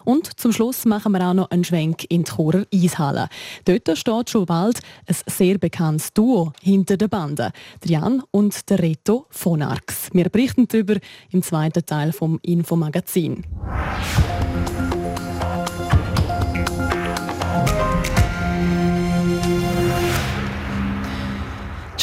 Und 0.06 0.40
zum 0.40 0.52
Schluss 0.52 0.86
machen 0.86 1.12
wir 1.12 1.20
auch 1.20 1.34
noch 1.34 1.50
einen 1.50 1.64
Schwenk 1.64 2.06
in 2.08 2.24
die 2.24 2.30
Churer 2.32 2.64
Eishalle. 2.72 3.28
Dort 3.66 3.98
steht 3.98 4.30
schon 4.30 4.46
bald 4.46 4.80
ein 5.06 5.16
sehr 5.26 5.58
bekanntes 5.58 6.14
Duo 6.14 6.54
hinter 6.62 6.96
der 6.96 7.08
Bande, 7.08 7.52
der 7.84 7.90
Jan 7.90 8.22
und 8.30 8.70
der 8.70 8.78
Reto 8.78 9.26
von 9.28 9.60
Arx. 9.60 10.08
Wir 10.14 10.29
berichten 10.30 10.68
darüber 10.68 10.96
im 11.30 11.42
zweiten 11.42 11.84
Teil 11.84 12.12
vom 12.12 12.38
Infomagazin. 12.42 13.44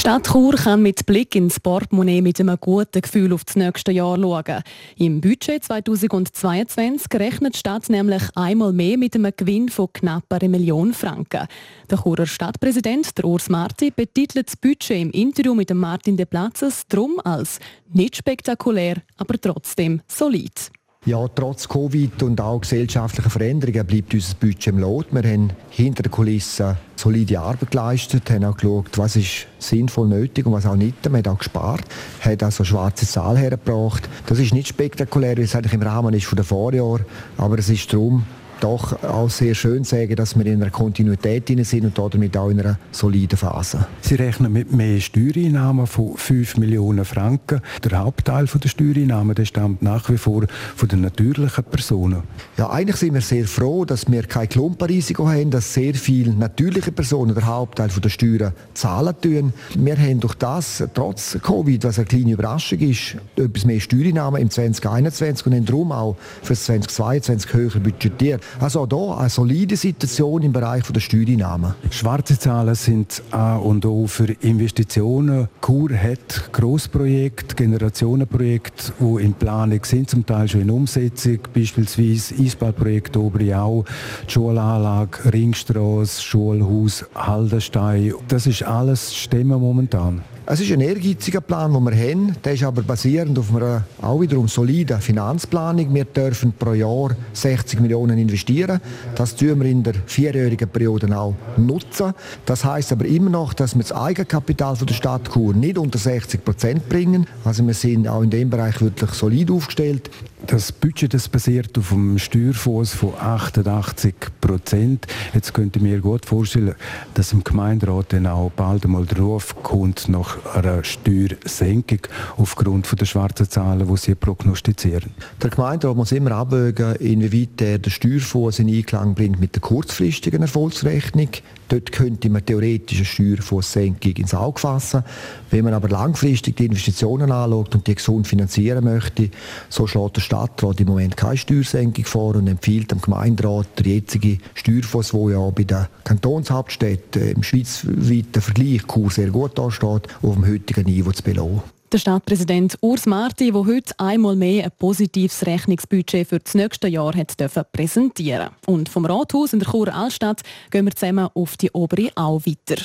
Stadt 0.07 0.27
Chur 0.31 0.53
kann 0.53 0.83
mit 0.83 1.05
Blick 1.05 1.35
ins 1.35 1.59
Portemonnaie 1.59 2.21
mit 2.21 2.39
einem 2.39 2.55
guten 2.61 3.01
Gefühl 3.01 3.33
auf 3.33 3.43
das 3.43 3.57
nächste 3.57 3.91
Jahr 3.91 4.17
schauen. 4.17 4.63
Im 4.95 5.19
Budget 5.19 5.65
2022 5.65 7.07
rechnet 7.19 7.55
die 7.55 7.59
Stadt 7.59 7.89
nämlich 7.89 8.23
einmal 8.33 8.71
mehr 8.71 8.97
mit 8.97 9.15
einem 9.15 9.33
Gewinn 9.35 9.67
von 9.67 9.91
knapp 9.91 10.23
einer 10.31 10.47
Million 10.47 10.93
Franken. 10.93 11.47
Der 11.89 11.97
Churer 11.97 12.25
Stadtpräsident, 12.25 13.17
der 13.17 13.25
Urs 13.25 13.49
Marti, 13.49 13.91
betitelt 13.91 14.47
das 14.47 14.55
Budget 14.55 14.91
im 14.91 15.11
Interview 15.11 15.53
mit 15.53 15.73
Martin 15.73 16.15
de 16.15 16.25
Platzes 16.25 16.87
drum 16.87 17.19
als 17.25 17.59
nicht 17.91 18.15
spektakulär, 18.15 19.01
aber 19.17 19.37
trotzdem 19.41 19.99
solid. 20.07 20.71
Ja, 21.05 21.25
trotz 21.29 21.69
Covid 21.69 22.21
und 22.23 22.41
auch 22.41 22.59
gesellschaftlicher 22.59 23.29
Veränderungen 23.29 23.85
bleibt 23.85 24.13
unser 24.13 24.35
Budget 24.35 24.67
im 24.67 24.79
Lot. 24.79 25.07
Wir 25.11 25.23
haben 25.23 25.51
hinter 25.69 26.03
den 26.03 26.11
Kulissen 26.11 26.75
solide 26.97 27.39
Arbeit 27.39 27.71
geleistet, 27.71 28.29
haben 28.29 28.43
auch 28.43 28.57
geschaut, 28.57 28.97
was 28.97 29.15
ist 29.15 29.47
sinnvoll 29.59 30.07
nötig 30.09 30.45
und 30.45 30.53
was 30.53 30.65
auch 30.65 30.75
nicht. 30.75 31.05
Man 31.09 31.19
hat 31.19 31.27
auch 31.29 31.37
gespart, 31.37 31.85
hat 32.21 32.43
also 32.43 32.65
schwarze 32.65 33.07
Zahl 33.07 33.37
hergebracht. 33.37 34.09
Das 34.25 34.39
ist 34.39 34.53
nicht 34.53 34.67
spektakulär, 34.67 35.37
wie 35.37 35.43
es 35.43 35.55
eigentlich 35.55 35.73
im 35.73 35.81
Rahmen 35.81 36.13
ist 36.13 36.25
von 36.25 36.35
der 36.35 36.45
Vorjahr, 36.45 36.99
aber 37.37 37.57
es 37.57 37.69
ist 37.69 37.93
darum 37.93 38.25
doch 38.59 39.03
auch 39.03 39.29
sehr 39.29 39.55
schön 39.55 39.83
sagen, 39.83 40.15
dass 40.15 40.37
wir 40.37 40.45
in 40.45 40.61
einer 40.61 40.71
Kontinuität 40.71 41.47
sind 41.47 41.97
und 41.97 42.13
damit 42.13 42.37
auch 42.37 42.49
in 42.49 42.59
einer 42.59 42.77
soliden 42.91 43.37
Phase. 43.37 43.87
Sie 44.01 44.15
rechnen 44.15 44.51
mit 44.51 44.71
mehr 44.73 44.99
Steuereinnahmen 44.99 45.87
von 45.87 46.17
5 46.17 46.57
Millionen 46.57 47.05
Franken. 47.05 47.61
Der 47.83 47.99
Hauptteil 47.99 48.45
der 48.45 48.69
Steuereinnahmen 48.69 49.35
der 49.35 49.45
stammt 49.45 49.81
nach 49.81 50.09
wie 50.09 50.17
vor 50.17 50.45
von 50.75 50.89
den 50.89 51.01
natürlichen 51.01 51.63
Personen. 51.63 52.23
Ja, 52.57 52.69
eigentlich 52.69 52.97
sind 52.97 53.13
wir 53.13 53.21
sehr 53.21 53.45
froh, 53.45 53.85
dass 53.85 54.09
wir 54.09 54.23
kein 54.23 54.49
Klumpenrisiko 54.49 55.27
haben, 55.27 55.51
dass 55.51 55.73
sehr 55.73 55.93
viele 55.93 56.33
natürliche 56.33 56.91
Personen 56.91 57.35
den 57.35 57.45
Hauptteil 57.45 57.89
der 57.89 58.09
Steuern 58.09 58.53
zahlen 58.73 59.13
tun. 59.21 59.53
Wir 59.75 59.97
haben 59.97 60.19
durch 60.19 60.35
das, 60.35 60.83
trotz 60.93 61.37
Covid, 61.41 61.83
was 61.83 61.97
eine 61.97 62.05
kleine 62.05 62.31
Überraschung 62.31 62.79
ist, 62.79 63.17
etwas 63.35 63.65
mehr 63.65 63.79
Steuereinnahmen 63.79 64.41
im 64.41 64.49
2021 64.49 65.45
und 65.45 65.55
haben 65.55 65.65
darum 65.65 65.91
auch 65.91 66.15
für 66.41 66.55
2022 66.55 67.53
höher 67.53 67.79
budgetiert. 67.79 68.41
Also 68.59 68.87
hier 68.89 69.17
eine 69.17 69.29
solide 69.29 69.77
Situation 69.77 70.41
im 70.41 70.51
Bereich 70.51 70.83
der 70.83 70.99
Steuereinnahmen. 70.99 71.75
Schwarze 71.89 72.37
Zahlen 72.39 72.75
sind 72.75 73.21
A 73.31 73.57
und 73.57 73.85
O 73.85 74.07
für 74.07 74.31
Investitionen. 74.41 75.47
Kur 75.61 75.89
hat 75.91 76.51
Grossprojekte, 76.51 77.55
Generationenprojekte, 77.55 78.93
die 78.99 79.23
in 79.23 79.33
Planung 79.33 79.83
sind, 79.83 80.09
zum 80.09 80.25
Teil 80.25 80.47
schon 80.47 80.61
in 80.61 80.71
Umsetzung, 80.71 81.39
beispielsweise 81.53 82.35
Eisballprojekt 82.35 83.15
Obriau, 83.17 83.85
die 84.27 84.31
Schulanlage 84.31 85.31
Ringstrasse, 85.33 86.21
Schulhaus 86.21 87.05
Haldenstein. 87.15 88.13
Das 88.27 88.47
ist 88.47 88.63
alles 88.63 89.15
stemmen 89.15 89.59
momentan. 89.59 90.21
Es 90.49 90.61
ist 90.61 90.71
ein 90.71 90.79
ehrgeiziger 90.79 91.41
Plan, 91.41 91.73
den 91.73 91.83
wir 91.83 92.09
haben. 92.09 92.33
Der 92.41 92.53
ist 92.53 92.63
aber 92.63 92.81
basierend 92.81 93.37
auf 93.37 93.53
einer 93.53 93.83
auch 94.01 94.21
wiederum 94.21 94.47
soliden 94.47 95.01
Finanzplanung. 95.01 95.93
Wir 95.93 96.05
dürfen 96.05 96.53
pro 96.53 96.71
Jahr 96.71 97.17
60 97.33 97.81
Millionen 97.81 98.17
investieren. 98.17 98.79
Das 99.15 99.35
tun 99.35 99.59
wir 99.59 99.69
in 99.69 99.83
der 99.83 99.95
vierjährigen 100.05 100.69
Periode 100.69 101.13
auch 101.17 101.33
nutzen. 101.57 102.13
Das 102.45 102.63
heißt 102.63 102.93
aber 102.93 103.03
immer 103.03 103.29
noch, 103.29 103.53
dass 103.53 103.75
wir 103.75 103.81
das 103.81 103.91
Eigenkapital 103.91 104.77
der 104.77 104.93
Stadt 104.93 105.29
Chur 105.33 105.53
nicht 105.53 105.77
unter 105.77 105.99
60 105.99 106.45
Prozent 106.45 106.87
bringen. 106.87 107.27
Also 107.43 107.67
wir 107.67 107.73
sind 107.73 108.07
auch 108.07 108.21
in 108.21 108.29
dem 108.29 108.49
Bereich 108.49 108.79
wirklich 108.79 109.11
solid 109.11 109.51
aufgestellt. 109.51 110.09
Das 110.45 110.71
Budget 110.71 111.13
das 111.13 111.27
basiert 111.27 111.77
auf 111.77 111.91
einem 111.91 112.19
Steuerfonds 112.19 112.93
von 112.93 113.13
88 113.19 114.15
Prozent. 114.39 115.07
Jetzt 115.33 115.53
könnte 115.53 115.79
ich 115.79 115.83
mir 115.83 115.99
gut 115.99 116.25
vorstellen, 116.25 116.75
dass 117.15 117.33
im 117.33 117.43
Gemeinderat 117.43 118.13
dann 118.13 118.27
auch 118.27 118.51
bald 118.51 118.85
einmal 118.85 119.05
der 119.05 119.17
Ruf 119.17 119.55
kommt 119.63 120.07
nach 120.07 120.36
einer 120.53 120.83
Steuersenkung 120.83 121.99
aufgrund 122.37 122.99
der 122.99 123.05
schwarzen 123.05 123.49
Zahlen, 123.49 123.87
die 123.87 123.97
Sie 123.97 124.15
prognostizieren. 124.15 125.11
Der 125.41 125.49
Gemeinderat 125.49 125.95
muss 125.95 126.11
immer 126.11 126.31
abwägen, 126.31 126.95
inwieweit 126.95 127.61
er 127.61 127.79
den 127.79 127.91
Steuerfonds 127.91 128.59
in 128.59 128.69
Einklang 128.69 129.15
bringt 129.15 129.39
mit 129.39 129.55
der 129.55 129.61
kurzfristigen 129.61 130.41
Erfolgsrechnung. 130.41 131.29
Dort 131.69 131.91
könnte 131.91 132.29
man 132.29 132.45
theoretisch 132.45 132.99
eine 132.99 133.05
Steuerfondssenkung 133.05 134.13
ins 134.13 134.33
Auge 134.33 134.59
fassen. 134.59 135.03
Wenn 135.51 135.65
man 135.65 135.73
aber 135.73 135.89
langfristig 135.89 136.55
die 136.55 136.65
Investitionen 136.65 137.31
anschaut 137.31 137.75
und 137.75 137.87
die 137.87 137.95
gesund 137.95 138.27
finanzieren 138.27 138.85
möchte, 138.85 139.29
so 139.69 139.85
schlägt 139.85 140.17
der 140.17 140.21
Stadtrat 140.21 140.79
im 140.79 140.87
Moment 140.87 141.17
keine 141.17 141.37
Steuersenkung 141.37 142.05
vor 142.05 142.35
und 142.35 142.47
empfiehlt 142.47 142.91
dem 142.91 143.01
Gemeinderat 143.01 143.67
der 143.79 143.85
jetzige 143.85 144.37
Steuerfonds, 144.53 145.11
der 145.11 145.29
ja 145.31 145.49
bei 145.49 145.63
den 145.63 145.87
Kantonshauptstädten 146.03 147.31
im 147.31 147.43
schweizweiten 147.43 148.41
Vergleich 148.41 148.81
sehr 149.09 149.29
gut 149.29 149.59
ansteht, 149.59 150.07
auf 150.21 150.33
dem 150.33 150.47
heutigen 150.47 150.85
Niveau 150.85 151.11
zu 151.11 151.23
belohnen. 151.23 151.76
Der 151.93 151.99
Stadtpräsident 151.99 152.77
Urs 152.81 153.05
Marti, 153.05 153.49
der 153.49 153.65
heute 153.65 153.93
einmal 153.97 154.35
mehr 154.35 154.65
ein 154.65 154.71
positives 154.77 155.45
Rechnungsbudget 155.45 156.27
für 156.27 156.39
das 156.39 156.53
nächste 156.53 156.89
Jahr 156.89 157.15
hat 157.15 157.37
präsentieren. 157.71 158.49
Und 158.65 158.89
vom 158.89 159.05
Rathaus 159.05 159.53
in 159.53 159.59
der 159.59 159.69
Churer 159.69 159.95
Altstadt 159.95 160.41
gehen 160.69 160.83
wir 160.83 160.93
zusammen 160.93 161.29
auf 161.33 161.55
die 161.55 161.71
obere 161.71 162.11
Au 162.15 162.41
weiter. 162.45 162.83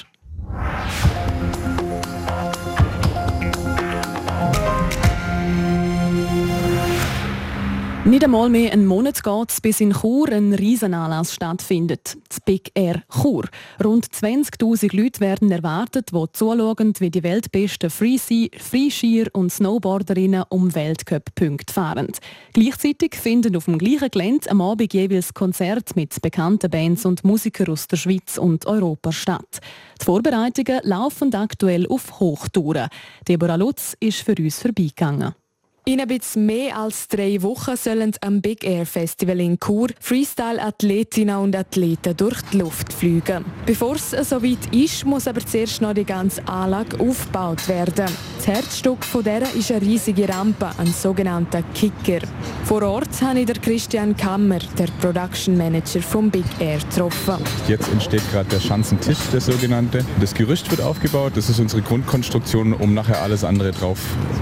Nicht 8.04 8.24
einmal 8.24 8.48
mehr 8.48 8.72
einen 8.72 8.86
Monat 8.86 9.22
geht 9.22 9.50
es, 9.50 9.60
bis 9.60 9.80
in 9.80 9.92
Chur 9.92 10.28
ein 10.28 10.52
Riesenanlass 10.52 11.34
stattfindet. 11.34 12.16
Das 12.28 12.40
Big 12.40 12.72
Air 12.74 13.04
Chur. 13.08 13.44
Rund 13.82 14.06
20.000 14.06 14.96
Leute 14.96 15.20
werden 15.20 15.52
erwartet, 15.52 16.10
die 16.12 16.24
zuschauen, 16.32 16.94
wie 16.98 17.10
die 17.10 17.22
weltbesten 17.22 17.90
Freeskier 17.90 19.28
und 19.32 19.52
Snowboarderinnen 19.52 20.42
um 20.48 20.74
Weltcup-Punkte 20.74 21.72
fahren. 21.72 22.08
Gleichzeitig 22.52 23.14
finden 23.14 23.54
auf 23.54 23.66
dem 23.66 23.78
gleichen 23.78 24.10
Gelände 24.10 24.50
am 24.50 24.62
Abend 24.62 24.92
jeweils 24.92 25.32
Konzerte 25.32 25.94
mit 25.94 26.20
bekannten 26.20 26.72
Bands 26.72 27.06
und 27.06 27.22
Musikern 27.22 27.68
aus 27.68 27.86
der 27.86 27.98
Schweiz 27.98 28.36
und 28.36 28.66
Europa 28.66 29.12
statt. 29.12 29.60
Die 30.00 30.04
Vorbereitungen 30.04 30.80
laufen 30.82 31.32
aktuell 31.36 31.86
auf 31.86 32.18
Hochtouren. 32.18 32.88
Deborah 33.28 33.54
Lutz 33.54 33.96
ist 34.00 34.22
für 34.22 34.34
uns 34.36 34.58
vorbeigegangen. 34.58 35.36
In 35.84 36.00
ein 36.00 36.06
bisschen 36.06 36.46
mehr 36.46 36.78
als 36.78 37.08
drei 37.08 37.42
Wochen 37.42 37.76
sollen 37.76 38.12
am 38.20 38.40
Big 38.40 38.62
Air 38.62 38.86
Festival 38.86 39.40
in 39.40 39.58
Chur 39.58 39.88
Freestyle-Athletinnen 39.98 41.36
und 41.36 41.56
Athleten 41.56 42.16
durch 42.16 42.40
die 42.52 42.58
Luft 42.58 42.92
fliegen. 42.92 43.44
Bevor 43.66 43.96
es 43.96 44.12
so 44.12 44.40
weit 44.44 44.72
ist, 44.72 45.04
muss 45.04 45.26
aber 45.26 45.44
zuerst 45.44 45.82
noch 45.82 45.92
die 45.92 46.04
ganze 46.04 46.46
Anlage 46.46 47.00
aufgebaut 47.00 47.68
werden. 47.68 48.06
Das 48.36 48.46
Herzstück 48.46 48.98
der 49.24 49.42
ist 49.56 49.72
eine 49.72 49.82
riesige 49.82 50.28
Rampe, 50.28 50.70
ein 50.78 50.86
sogenannter 50.86 51.64
Kicker. 51.74 52.24
Vor 52.64 52.82
Ort 52.82 53.20
habe 53.20 53.40
ich 53.40 53.60
Christian 53.60 54.16
Kammer, 54.16 54.60
der 54.78 54.86
Production 55.00 55.56
Manager 55.56 56.00
vom 56.00 56.30
Big 56.30 56.44
Air, 56.60 56.78
getroffen. 56.78 57.42
Jetzt 57.66 57.88
entsteht 57.88 58.22
gerade 58.30 58.48
der 58.50 58.60
Schanzentisch, 58.60 59.18
der 59.32 59.40
sogenannte. 59.40 60.04
Das 60.20 60.32
Gerüst 60.32 60.70
wird 60.70 60.80
aufgebaut. 60.80 61.32
Das 61.34 61.50
ist 61.50 61.58
unsere 61.58 61.82
Grundkonstruktion, 61.82 62.72
um 62.72 62.94
nachher 62.94 63.20
alles 63.20 63.42
andere 63.42 63.72
drauf 63.72 63.98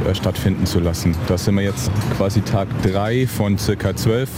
äh, 0.07 0.15
stattfinden 0.15 0.67
zu 0.67 0.81
lassen. 0.81 1.17
Da 1.31 1.39
sind 1.39 1.55
wir 1.55 1.63
jetzt 1.63 1.93
quasi 2.17 2.41
Tag 2.41 2.67
3 2.83 3.25
von 3.29 3.57
circa 3.57 3.95
12 3.95 4.29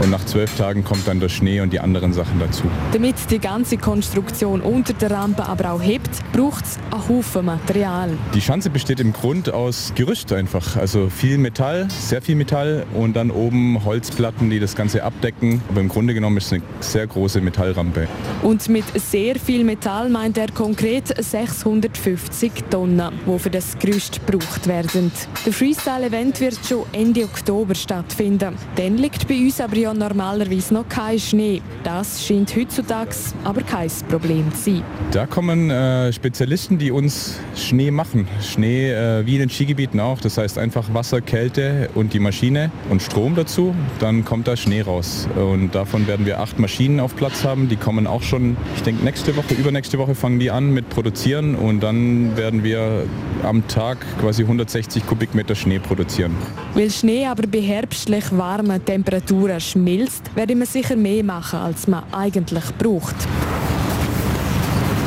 und 0.00 0.10
nach 0.10 0.24
zwölf 0.24 0.54
Tagen 0.56 0.84
kommt 0.84 1.08
dann 1.08 1.20
der 1.20 1.28
Schnee 1.28 1.60
und 1.60 1.72
die 1.72 1.80
anderen 1.80 2.12
Sachen 2.12 2.38
dazu. 2.38 2.64
Damit 2.92 3.16
die 3.30 3.38
ganze 3.38 3.76
Konstruktion 3.76 4.60
unter 4.60 4.92
der 4.92 5.10
Rampe 5.10 5.46
aber 5.46 5.72
auch 5.72 5.82
hebt, 5.82 6.10
braucht 6.32 6.64
es 6.64 6.78
einen 6.90 7.08
Haufen 7.08 7.46
Material. 7.46 8.10
Die 8.34 8.40
Schanze 8.40 8.70
besteht 8.70 9.00
im 9.00 9.12
Grund 9.12 9.52
aus 9.52 9.92
Gerüst 9.94 10.32
einfach. 10.32 10.76
Also 10.76 11.08
viel 11.08 11.38
Metall, 11.38 11.88
sehr 11.90 12.22
viel 12.22 12.36
Metall 12.36 12.86
und 12.94 13.16
dann 13.16 13.30
oben 13.30 13.84
Holzplatten, 13.84 14.50
die 14.50 14.60
das 14.60 14.76
Ganze 14.76 15.02
abdecken. 15.02 15.62
Aber 15.68 15.80
im 15.80 15.88
Grunde 15.88 16.14
genommen 16.14 16.36
ist 16.36 16.46
es 16.46 16.52
eine 16.52 16.62
sehr 16.80 17.06
große 17.06 17.40
Metallrampe. 17.40 18.06
Und 18.42 18.68
mit 18.68 18.84
sehr 18.94 19.36
viel 19.36 19.64
Metall 19.64 20.08
meint 20.08 20.38
er 20.38 20.50
konkret 20.52 21.08
650 21.22 22.52
Tonnen, 22.70 23.12
die 23.26 23.38
für 23.38 23.50
das 23.50 23.78
Gerüst 23.78 24.24
gebraucht 24.26 24.66
werden. 24.66 25.10
Der 25.44 25.52
Freestyle-Event 25.52 26.40
wird 26.40 26.58
schon 26.66 26.84
Ende 26.92 27.24
Oktober 27.24 27.74
stattfinden. 27.74 28.54
Dann 28.76 28.96
liegt 28.96 29.26
bei 29.26 29.38
uns 29.38 29.60
aber 29.60 29.76
ja 29.76 29.87
normalerweise 29.94 30.74
noch 30.74 30.88
kein 30.88 31.18
Schnee. 31.18 31.62
Das 31.84 32.24
scheint 32.24 32.54
heutzutage 32.56 33.14
aber 33.44 33.62
kein 33.62 33.90
Problem 34.08 34.52
zu 34.52 34.72
sein. 34.72 34.82
Da 35.12 35.26
kommen 35.26 35.70
äh, 35.70 36.12
Spezialisten, 36.12 36.78
die 36.78 36.90
uns 36.90 37.38
Schnee 37.56 37.90
machen. 37.90 38.28
Schnee 38.42 38.90
äh, 38.90 39.24
wie 39.26 39.34
in 39.34 39.40
den 39.40 39.50
Skigebieten 39.50 40.00
auch. 40.00 40.20
Das 40.20 40.38
heißt 40.38 40.58
einfach 40.58 40.92
Wasser, 40.92 41.20
Kälte 41.20 41.88
und 41.94 42.12
die 42.12 42.18
Maschine 42.18 42.70
und 42.90 43.02
Strom 43.02 43.34
dazu. 43.34 43.74
Dann 44.00 44.24
kommt 44.24 44.48
da 44.48 44.56
Schnee 44.56 44.82
raus. 44.82 45.28
Und 45.36 45.74
davon 45.74 46.06
werden 46.06 46.26
wir 46.26 46.40
acht 46.40 46.58
Maschinen 46.58 47.00
auf 47.00 47.16
Platz 47.16 47.44
haben. 47.44 47.68
Die 47.68 47.76
kommen 47.76 48.06
auch 48.06 48.22
schon, 48.22 48.56
ich 48.76 48.82
denke 48.82 49.04
nächste 49.04 49.36
Woche, 49.36 49.54
übernächste 49.54 49.98
Woche 49.98 50.14
fangen 50.14 50.38
die 50.38 50.50
an 50.50 50.72
mit 50.72 50.88
Produzieren 50.88 51.54
und 51.54 51.80
dann 51.80 52.36
werden 52.36 52.64
wir 52.64 53.06
am 53.42 53.66
Tag 53.68 53.98
quasi 54.20 54.42
160 54.42 55.06
Kubikmeter 55.06 55.54
Schnee 55.54 55.78
produzieren. 55.78 56.34
Weil 56.74 56.90
Schnee 56.90 57.26
aber 57.26 57.46
bei 57.46 57.60
herbstlich 57.60 58.24
warmen 58.32 58.84
Temperaturen 58.84 59.60
schmilzt, 59.78 60.34
werde 60.34 60.56
man 60.56 60.66
sicher 60.66 60.96
mehr 60.96 61.22
machen, 61.22 61.60
als 61.60 61.86
man 61.86 62.02
eigentlich 62.12 62.64
braucht. 62.78 63.14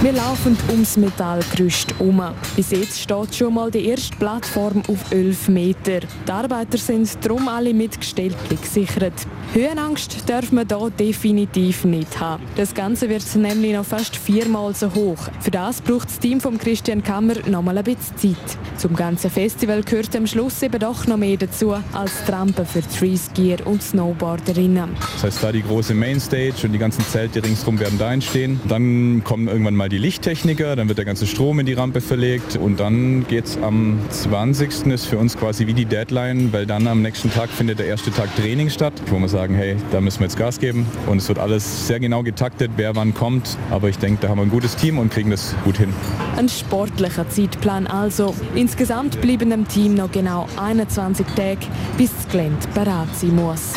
Wir 0.01 0.13
laufen 0.13 0.57
ums 0.69 0.97
Metallgerüst 0.97 1.93
um. 1.99 2.23
Bis 2.55 2.71
jetzt 2.71 2.99
steht 2.99 3.35
schon 3.35 3.53
mal 3.53 3.69
die 3.69 3.85
erste 3.85 4.15
Plattform 4.17 4.81
auf 4.87 5.11
11 5.11 5.47
Meter. 5.49 5.99
Die 6.27 6.31
Arbeiter 6.31 6.77
sind 6.77 7.23
darum 7.23 7.47
alle 7.47 7.73
mit 7.73 7.99
Gestellten 7.99 8.59
gesichert. 8.59 9.13
Höhenangst 9.53 10.29
darf 10.29 10.53
man 10.53 10.65
hier 10.65 10.89
definitiv 10.91 11.83
nicht 11.83 12.21
haben. 12.21 12.41
Das 12.55 12.73
Ganze 12.73 13.09
wird 13.09 13.23
nämlich 13.35 13.73
noch 13.73 13.83
fast 13.83 14.15
viermal 14.15 14.73
so 14.73 14.93
hoch. 14.95 15.17
Für 15.41 15.51
das 15.51 15.81
braucht 15.81 16.07
das 16.07 16.19
Team 16.19 16.39
von 16.39 16.57
Christian 16.57 17.03
Kammer 17.03 17.33
noch 17.49 17.61
mal 17.61 17.77
ein 17.77 17.83
bisschen 17.83 18.15
Zeit. 18.15 18.57
Zum 18.77 18.95
ganzen 18.95 19.29
Festival 19.29 19.83
gehört 19.83 20.15
am 20.15 20.25
Schluss 20.25 20.63
eben 20.63 20.79
doch 20.79 21.05
noch 21.05 21.17
mehr 21.17 21.35
dazu 21.35 21.73
als 21.91 22.23
Trampen 22.25 22.65
für 22.65 22.81
Treeskier 22.81 23.67
und 23.67 23.83
Snowboarderinnen. 23.83 24.91
Das 25.15 25.23
heißt, 25.25 25.43
da 25.43 25.51
die 25.51 25.63
große 25.63 25.93
Mainstage 25.95 26.55
und 26.63 26.71
die 26.71 26.79
ganzen 26.79 27.03
Zelte 27.03 27.43
ringsherum 27.43 27.77
werden 27.77 27.99
da 27.99 28.13
entstehen. 28.13 28.61
Dann 28.69 29.21
kommen 29.25 29.49
irgendwann 29.49 29.75
mal 29.75 29.89
die 29.89 29.97
Lichttechniker, 29.97 30.77
dann 30.77 30.87
wird 30.87 30.97
der 30.97 31.05
ganze 31.05 31.27
Strom 31.27 31.59
in 31.59 31.65
die 31.65 31.73
Rampe 31.73 31.99
verlegt 31.99 32.55
und 32.55 32.79
dann 32.79 33.27
geht 33.27 33.47
es 33.47 33.57
am 33.57 33.99
20. 34.11 34.87
ist 34.87 35.07
für 35.07 35.17
uns 35.17 35.37
quasi 35.37 35.67
wie 35.67 35.73
die 35.73 35.85
Deadline, 35.85 36.53
weil 36.53 36.65
dann 36.65 36.87
am 36.87 37.01
nächsten 37.01 37.29
Tag 37.29 37.49
findet 37.49 37.79
der 37.79 37.87
erste 37.87 38.11
Tag 38.11 38.33
Training 38.37 38.69
statt, 38.69 38.93
wo 39.07 39.19
wir 39.19 39.27
sagen, 39.41 39.55
hey, 39.55 39.75
da 39.91 40.01
müssen 40.01 40.19
wir 40.19 40.27
jetzt 40.27 40.37
Gas 40.37 40.59
geben 40.59 40.85
und 41.07 41.17
es 41.17 41.27
wird 41.27 41.39
alles 41.39 41.87
sehr 41.87 41.99
genau 41.99 42.21
getaktet, 42.21 42.69
wer 42.75 42.95
wann 42.95 43.15
kommt, 43.15 43.57
aber 43.71 43.89
ich 43.89 43.97
denke, 43.97 44.21
da 44.21 44.29
haben 44.29 44.37
wir 44.37 44.43
ein 44.43 44.51
gutes 44.51 44.75
Team 44.75 44.99
und 44.99 45.11
kriegen 45.11 45.31
das 45.31 45.55
gut 45.63 45.77
hin. 45.77 45.91
Ein 46.37 46.47
sportlicher 46.47 47.27
Zeitplan 47.27 47.87
also. 47.87 48.35
Insgesamt 48.53 49.19
bleiben 49.19 49.49
dem 49.49 49.67
Team 49.67 49.95
noch 49.95 50.11
genau 50.11 50.47
21 50.57 51.25
Tage, 51.35 51.57
bis 51.97 52.11
das 52.15 52.31
Gelände 52.31 52.67
bereit 52.75 53.07
sein 53.15 53.35
muss. 53.35 53.73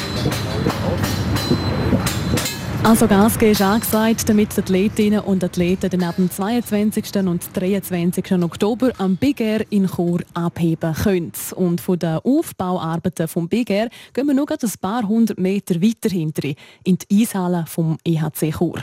Also 2.85 3.09
Gas 3.09 3.39
geben 3.39 3.53
ist 3.53 3.63
angesagt, 3.63 4.29
damit 4.29 4.55
die 4.55 4.61
Athletinnen 4.61 5.21
und 5.21 5.43
Athleten 5.43 5.89
dann 5.89 6.03
ab 6.03 6.17
dem 6.17 6.31
22. 6.31 7.17
und 7.27 7.49
23. 7.55 8.33
Oktober 8.43 8.93
am 8.99 9.17
Big 9.17 9.41
Air 9.41 9.65
in 9.71 9.89
Chur 9.89 10.21
abheben 10.35 10.93
können. 10.93 11.33
Und 11.55 11.81
von 11.81 11.99
den 11.99 12.19
Aufbauarbeiten 12.19 13.27
vom 13.27 13.49
Big 13.49 13.71
Air 13.71 13.89
gehen 14.13 14.27
wir 14.27 14.35
noch 14.35 14.49
ein 14.49 14.73
paar 14.83 15.09
hundert 15.09 15.39
Meter 15.39 15.81
weiter 15.81 16.11
hinter 16.11 16.47
in 16.85 16.99
die 16.99 17.23
Eishalle 17.23 17.65
vom 17.67 17.97
EHC 18.05 18.53
Chur. 18.59 18.83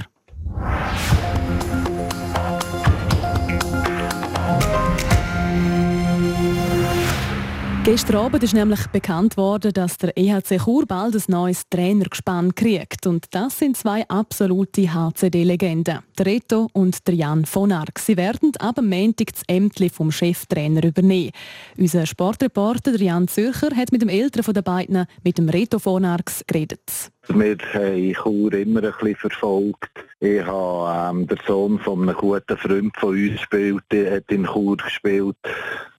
Gestern 7.83 8.17
Abend 8.17 8.43
ist 8.43 8.53
nämlich 8.53 8.85
bekannt 8.87 9.37
worden, 9.37 9.73
dass 9.73 9.97
der 9.97 10.15
EHC 10.15 10.59
Chur 10.63 10.85
bald 10.85 11.15
ein 11.15 11.23
neues 11.27 11.63
Trainergespann 11.67 12.53
kriegt. 12.53 13.07
Und 13.07 13.25
das 13.31 13.57
sind 13.57 13.75
zwei 13.75 14.07
absolute 14.07 14.93
HCD-Legenden, 14.93 15.99
der 16.15 16.25
Reto 16.27 16.67
und 16.73 17.07
der 17.07 17.15
Jan 17.15 17.43
von 17.43 17.71
Arx. 17.71 18.05
Sie 18.05 18.17
werden 18.17 18.51
ab 18.59 18.75
dem 18.75 18.87
Montag 18.87 19.33
das 19.33 19.41
Ämtli 19.47 19.89
vom 19.89 20.11
Cheftrainer 20.11 20.83
übernehmen. 20.83 21.31
Unser 21.75 22.05
Sportreporter 22.05 22.95
Jan 23.01 23.27
Zürcher 23.27 23.75
hat 23.75 23.91
mit 23.91 24.03
dem 24.03 24.09
Älteren 24.09 24.53
der 24.53 24.61
beiden, 24.61 25.05
mit 25.23 25.39
dem 25.39 25.49
Reto 25.49 25.79
von 25.79 26.05
Arx, 26.05 26.43
geredet. 26.45 27.11
Wir 27.33 27.57
haben 27.73 28.13
Chur 28.13 28.53
immer 28.53 28.83
ein 28.83 28.91
bisschen 28.91 29.15
verfolgt. 29.15 29.91
Ich 30.19 30.43
habe 30.45 31.17
ähm, 31.17 31.27
der 31.27 31.37
Sohn 31.47 31.79
von 31.79 32.01
einem 32.01 32.15
guten 32.15 32.57
Freund 32.57 32.95
von 32.97 33.09
uns 33.11 33.39
gespielt, 33.39 33.83
der 33.91 34.17
hat 34.17 34.31
in 34.31 34.45
Chur 34.45 34.75
gespielt. 34.75 35.37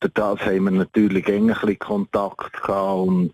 Durch 0.01 0.12
das 0.12 0.40
haben 0.40 0.64
wir 0.64 0.71
natürlich 0.73 1.27
ein 1.29 1.47
bisschen 1.47 1.79
Kontakt 1.79 2.62
gehabt 2.62 3.09
und 3.09 3.33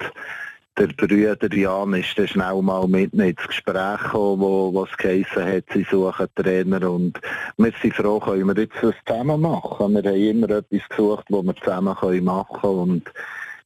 der 0.78 0.86
Brüder 0.88 1.52
Jan 1.52 1.94
ist 1.94 2.16
dann 2.16 2.28
schnell 2.28 2.62
mal 2.62 2.86
mit 2.86 3.12
ins 3.14 3.46
Gespräch 3.46 4.00
gekommen, 4.00 4.40
wo 4.42 4.72
was 4.74 4.96
geheissen 4.96 5.44
hat, 5.44 5.64
sie 5.72 5.84
suchen 5.90 6.28
Trainer 6.36 6.88
und 6.88 7.18
wir 7.56 7.72
sind 7.82 7.94
froh, 7.94 8.20
können 8.20 8.46
wir 8.46 8.62
jetzt 8.62 8.76
das 8.80 8.94
zusammen 9.06 9.40
machen. 9.40 9.94
Wir 9.94 10.04
haben 10.04 10.20
immer 10.20 10.50
etwas 10.50 10.88
gesucht, 10.88 11.24
was 11.30 11.44
wir 11.44 11.56
zusammen 11.56 12.24
machen 12.24 12.60
können 12.60 12.78
und 12.78 13.12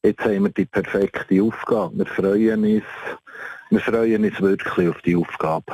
jetzt 0.02 0.24
haben 0.24 0.44
wir 0.44 0.50
die 0.50 0.64
perfekte 0.64 1.42
Aufgabe. 1.42 1.98
Wir 1.98 2.06
freuen 2.06 2.64
uns, 2.64 2.84
wir 3.72 3.80
freuen 3.80 4.24
uns 4.24 4.40
wirklich 4.40 4.88
auf 4.88 5.00
die 5.02 5.16
Aufgabe. 5.16 5.72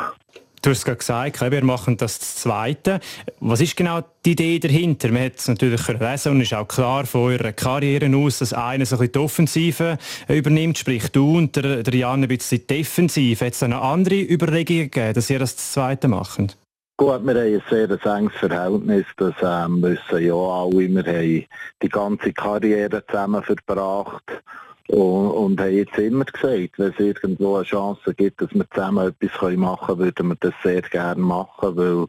Du 0.62 0.70
hast 0.70 0.84
gerade 0.84 0.98
gesagt, 0.98 1.40
wir 1.40 1.64
machen 1.64 1.96
das 1.96 2.18
Zweite. 2.18 3.00
Was 3.40 3.60
ist 3.60 3.76
genau 3.76 4.00
die 4.24 4.32
Idee 4.32 4.58
dahinter? 4.58 5.10
Man 5.10 5.24
hat 5.24 5.36
es 5.36 5.48
natürlich 5.48 5.86
lesen 5.86 6.32
und 6.32 6.40
ist 6.40 6.54
auch 6.54 6.66
klar 6.66 7.06
von 7.06 7.32
eurer 7.32 7.52
Karriere 7.52 8.14
aus, 8.16 8.38
dass 8.38 8.52
einer 8.52 8.84
so 8.84 8.96
ein 8.96 8.98
bisschen 9.00 9.12
die 9.12 9.18
Offensive 9.18 9.98
übernimmt, 10.28 10.78
sprich 10.78 11.08
du 11.10 11.38
und 11.38 11.54
der, 11.56 11.82
der 11.82 11.94
Jan 11.94 12.22
ein 12.22 12.28
bisschen 12.28 12.58
die 12.58 12.66
Defensive. 12.66 13.46
Hat 13.46 13.52
es 13.52 13.62
eine 13.62 13.80
andere 13.80 14.20
Überlegung 14.20 14.90
gegeben, 14.90 15.14
dass 15.14 15.30
ihr 15.30 15.38
das 15.38 15.56
Zweite 15.56 16.08
macht? 16.08 16.56
Gut, 16.96 17.24
wir 17.24 17.34
haben 17.34 17.36
ein 17.36 17.62
sehr 17.70 18.16
enges 18.16 18.36
Verhältnis, 18.36 19.06
das 19.16 19.34
ähm, 19.40 19.80
wissen 19.82 20.24
ja 20.24 20.34
alle. 20.34 20.88
Wir 20.88 21.04
haben 21.04 21.44
die 21.82 21.88
ganze 21.88 22.32
Karriere 22.32 23.04
zusammen 23.06 23.42
verbracht 23.44 24.42
und, 24.88 25.30
und 25.30 25.60
haben 25.60 25.76
jetzt 25.76 25.98
immer 25.98 26.24
gesagt, 26.24 26.78
wenn 26.78 26.92
es 26.92 26.98
irgendwo 26.98 27.56
eine 27.56 27.64
Chance 27.64 28.14
gibt, 28.14 28.40
dass 28.40 28.52
wir 28.54 28.68
zusammen 28.70 29.14
etwas 29.20 29.56
machen 29.56 29.86
können, 29.86 29.98
würden 29.98 30.28
wir 30.28 30.36
das 30.40 30.54
sehr 30.62 30.82
gerne 30.82 31.20
machen, 31.20 31.76
weil, 31.76 32.06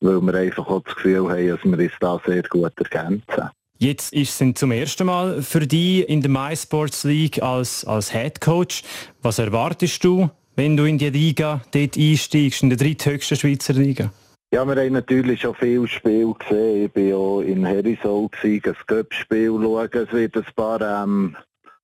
weil 0.00 0.20
wir 0.20 0.34
einfach 0.34 0.66
auch 0.66 0.82
das 0.82 0.94
Gefühl 0.94 1.28
haben, 1.28 1.48
dass 1.48 1.64
wir 1.64 1.78
uns 1.78 1.92
da 2.00 2.20
sehr 2.26 2.42
gut 2.42 2.72
ergänzen. 2.78 3.50
Jetzt 3.78 4.14
ist 4.14 4.40
es 4.40 4.54
zum 4.54 4.70
ersten 4.70 5.06
Mal 5.06 5.42
für 5.42 5.66
dich 5.66 6.08
in 6.08 6.22
der 6.22 6.30
MySports 6.30 7.04
League 7.04 7.42
als, 7.42 7.84
als 7.84 8.10
Head 8.10 8.40
Coach. 8.40 8.82
Was 9.20 9.38
erwartest 9.38 10.02
du, 10.02 10.30
wenn 10.54 10.78
du 10.78 10.84
in 10.84 10.96
die 10.96 11.10
Liga 11.10 11.60
dort 11.72 11.98
einsteigst, 11.98 12.62
in 12.62 12.70
der 12.70 12.78
dritthöchsten 12.78 13.36
Schweizer 13.36 13.74
Liga? 13.74 14.10
Ja, 14.54 14.64
wir 14.64 14.76
haben 14.76 14.92
natürlich 14.94 15.42
schon 15.42 15.54
viele 15.56 15.86
Spiele 15.88 16.32
gesehen. 16.38 16.90
Ich 16.94 17.12
war 17.12 17.18
auch 17.18 17.40
in 17.42 17.66
Herisol, 17.66 18.30
ein 18.42 18.62
Göpp-Spiel 18.86 19.58
schauen. 19.60 19.88
Es 19.92 20.12
wird 20.12 20.36
ein 20.36 20.46
paar 20.54 20.80
ähm, 20.80 21.36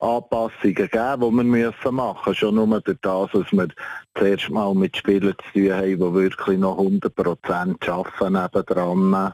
Anpassungen 0.02 0.74
geben, 0.74 1.52
die 1.52 1.52
wir 1.54 1.92
machen 1.92 2.20
müssen. 2.26 2.34
Schon 2.34 2.54
nur 2.56 2.80
durch 2.80 2.98
das, 3.02 3.30
dass 3.32 3.52
wir 3.52 3.68
zuerst 4.16 4.50
mal 4.50 4.74
mit 4.74 4.96
Spielern 4.96 5.34
zu 5.52 5.60
tun 5.60 5.72
haben, 5.72 5.96
die 5.96 6.14
wirklich 6.14 6.58
noch 6.58 6.78
100% 6.78 7.88
arbeiten 7.88 8.32
nebendran 8.32 9.32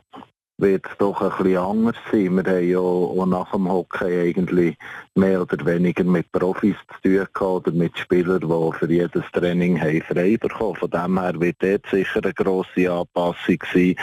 wird 0.58 0.86
es 0.86 0.98
doch 0.98 1.22
ein 1.22 1.30
bisschen 1.30 1.56
anders 1.56 1.96
sein. 2.10 2.34
Wir 2.34 2.52
haben 2.52 2.68
ja 2.68 2.78
auch 2.78 3.26
nach 3.26 3.52
dem 3.52 3.70
Hockey 3.70 4.28
eigentlich 4.28 4.76
mehr 5.14 5.40
oder 5.42 5.64
weniger 5.64 6.04
mit 6.04 6.30
Profis 6.32 6.74
zu 7.02 7.08
tun 7.08 7.26
gehabt 7.32 7.40
oder 7.40 7.70
mit 7.72 7.96
Spielern, 7.96 8.40
die 8.40 8.78
für 8.78 8.90
jedes 8.90 9.24
Training 9.32 9.80
haben 9.80 10.02
frei 10.02 10.36
bekommen. 10.36 10.76
Von 10.76 10.90
dem 10.90 11.20
her 11.20 11.40
wird 11.40 11.56
dort 11.60 11.86
sicher 11.90 12.20
eine 12.22 12.34
grosse 12.34 12.90
Anpassung 12.90 13.58
sein. 13.72 13.94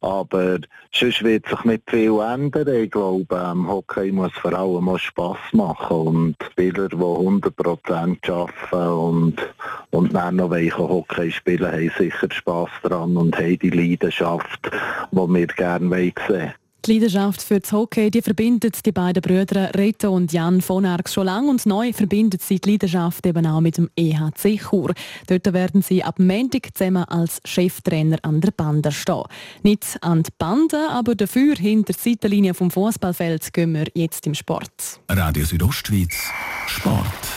Aber 0.00 0.58
sonst 0.92 1.22
wird 1.22 1.46
sich 1.46 1.64
nicht 1.64 1.90
viel 1.90 2.18
ändern. 2.18 2.74
Ich 2.74 2.90
glaube, 2.90 3.54
Hockey 3.68 4.10
muss 4.10 4.32
vor 4.32 4.54
allem 4.54 4.88
auch 4.88 4.98
Spass 4.98 5.38
machen 5.52 5.96
und 5.96 6.36
Spieler, 6.50 6.88
die 6.88 6.96
100% 6.96 8.30
arbeiten 8.30 8.88
und, 8.88 9.54
und 9.90 10.14
dann 10.14 10.36
noch 10.36 10.50
welche 10.50 10.78
Hockey 10.78 11.30
spielen, 11.30 11.70
haben 11.70 11.92
sicher 11.98 12.28
Spass 12.30 12.70
dran 12.82 13.16
und 13.18 13.36
haben 13.36 13.58
die 13.58 13.70
Leidenschaft, 13.70 14.70
die 15.10 15.16
wir 15.16 15.46
gerne 15.46 15.89
sehen 15.90 16.54
die 16.86 16.94
Leidenschaft 16.94 17.42
für 17.42 17.60
das 17.60 17.72
Hockey 17.72 18.10
die 18.10 18.22
verbindet 18.22 18.84
die 18.86 18.92
beiden 18.92 19.20
Brüder 19.20 19.74
Reto 19.74 20.10
und 20.10 20.32
Jan 20.32 20.60
von 20.60 20.86
Arx 20.86 21.14
schon 21.14 21.26
lange 21.26 21.50
und 21.50 21.66
neu 21.66 21.92
verbindet 21.92 22.42
sie 22.42 22.58
die 22.58 22.72
Leidenschaft 22.72 23.26
eben 23.26 23.46
auch 23.46 23.60
mit 23.60 23.76
dem 23.76 23.90
EHC 23.96 24.58
Chur. 24.58 24.94
Dort 25.26 25.52
werden 25.52 25.82
sie 25.82 26.02
ab 26.02 26.18
Montag 26.18 26.68
zusammen 26.74 27.04
als 27.04 27.40
Cheftrainer 27.44 28.18
an 28.22 28.40
der 28.40 28.50
Bande 28.52 28.92
stehen. 28.92 29.24
Nicht 29.62 29.98
an 30.00 30.22
die 30.22 30.30
Bande, 30.38 30.88
aber 30.90 31.14
dafür 31.14 31.54
hinter 31.56 31.92
die 31.92 32.10
Seitenlinie 32.10 32.54
vom 32.54 32.70
Fußballfeld 32.70 33.52
gehen 33.52 33.74
wir 33.74 33.86
jetzt 33.94 34.26
im 34.26 34.34
Sport. 34.34 35.00
Radio 35.08 35.44
Südostschweiz 35.44 36.30
Sport. 36.66 37.29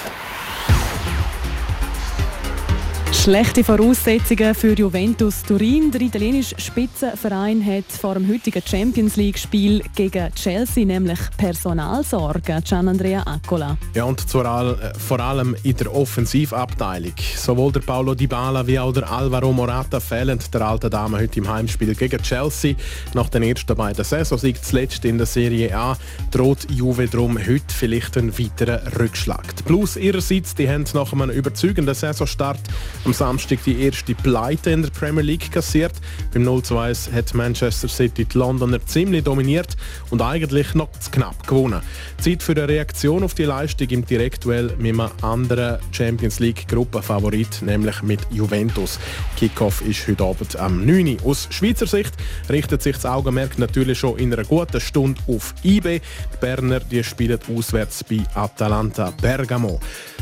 Schlechte 3.23 3.63
Voraussetzungen 3.63 4.53
für 4.53 4.73
Juventus 4.73 5.43
Turin. 5.43 5.89
Der 5.91 6.01
italienische 6.01 6.59
Spitzenverein 6.59 7.65
hat 7.65 7.85
vor 7.89 8.15
dem 8.15 8.27
heutigen 8.27 8.61
Champions 8.61 9.15
League-Spiel 9.15 9.81
gegen 9.95 10.29
Chelsea 10.35 10.83
nämlich 10.83 11.19
Personalsorge. 11.37 12.61
Gian 12.65 12.89
Andrea 12.89 13.21
Accola. 13.25 13.77
Ja, 13.93 14.03
und 14.03 14.29
zwar 14.29 14.77
äh, 14.77 14.91
vor 14.99 15.21
allem 15.21 15.55
in 15.63 15.77
der 15.77 15.95
Offensivabteilung. 15.95 17.13
Sowohl 17.37 17.71
der 17.71 17.79
Paulo 17.79 18.13
Dybala 18.13 18.67
wie 18.67 18.77
auch 18.77 18.91
der 18.91 19.09
Alvaro 19.09 19.53
Morata 19.53 20.01
fehlen 20.01 20.39
der 20.53 20.61
alten 20.61 20.89
Dame 20.89 21.17
heute 21.17 21.39
im 21.39 21.47
Heimspiel 21.47 21.95
gegen 21.95 22.21
Chelsea. 22.21 22.75
Nach 23.13 23.29
den 23.29 23.43
ersten 23.43 23.73
beiden 23.73 24.03
Saisonsiegen 24.03 24.61
zuletzt 24.61 25.05
in 25.05 25.17
der 25.17 25.27
Serie 25.27 25.73
A 25.73 25.95
droht 26.29 26.69
Juve 26.69 27.07
drum 27.07 27.37
heute 27.37 27.73
vielleicht 27.73 28.17
einen 28.17 28.37
weiteren 28.37 28.85
Rückschlag. 28.99 29.63
Blues 29.63 29.95
ihrerseits 29.95 30.55
die 30.55 30.67
haben 30.67 30.83
nach 30.93 31.13
einem 31.13 31.29
überzeugenden 31.29 31.95
Saisonstart 31.95 32.59
am 33.05 33.12
am 33.13 33.37
Samstag 33.37 33.63
die 33.63 33.83
erste 33.83 34.15
Pleite 34.15 34.71
in 34.71 34.81
der 34.81 34.89
Premier 34.89 35.21
League 35.21 35.51
kassiert. 35.51 35.91
Beim 36.33 36.47
0-2 36.47 37.11
hat 37.13 37.33
Manchester 37.35 37.87
City 37.87 38.25
die 38.25 38.37
Londoner 38.37 38.83
ziemlich 38.87 39.23
dominiert 39.23 39.77
und 40.09 40.21
eigentlich 40.21 40.73
noch 40.73 40.91
zu 40.93 41.11
knapp 41.11 41.45
gewonnen. 41.45 41.81
Zeit 42.19 42.41
für 42.41 42.53
eine 42.53 42.67
Reaktion 42.67 43.23
auf 43.23 43.35
die 43.35 43.43
Leistung 43.43 43.87
im 43.89 44.03
Direktduell 44.03 44.73
mit 44.79 44.99
einem 44.99 45.11
anderen 45.21 45.77
Champions 45.91 46.39
League 46.39 46.67
Gruppenfavorit, 46.67 47.61
nämlich 47.61 48.01
mit 48.01 48.19
Juventus. 48.31 48.97
Kickoff 49.37 49.81
ist 49.81 50.07
heute 50.07 50.23
Abend 50.23 50.55
am 50.55 50.83
9. 50.83 51.17
Uhr. 51.21 51.31
Aus 51.31 51.47
Schweizer 51.51 51.85
Sicht 51.85 52.13
richtet 52.49 52.81
sich 52.81 52.95
das 52.95 53.05
Augenmerk 53.05 53.59
natürlich 53.59 53.99
schon 53.99 54.17
in 54.17 54.33
einer 54.33 54.43
guten 54.43 54.81
Stunde 54.81 55.21
auf 55.27 55.53
IB. 55.63 55.99
Die 55.99 56.37
Berner 56.41 56.79
die 56.79 57.03
spielen 57.03 57.39
auswärts 57.55 58.03
bei 58.03 58.23
Atalanta 58.33 59.13
Bergamo. 59.21 59.79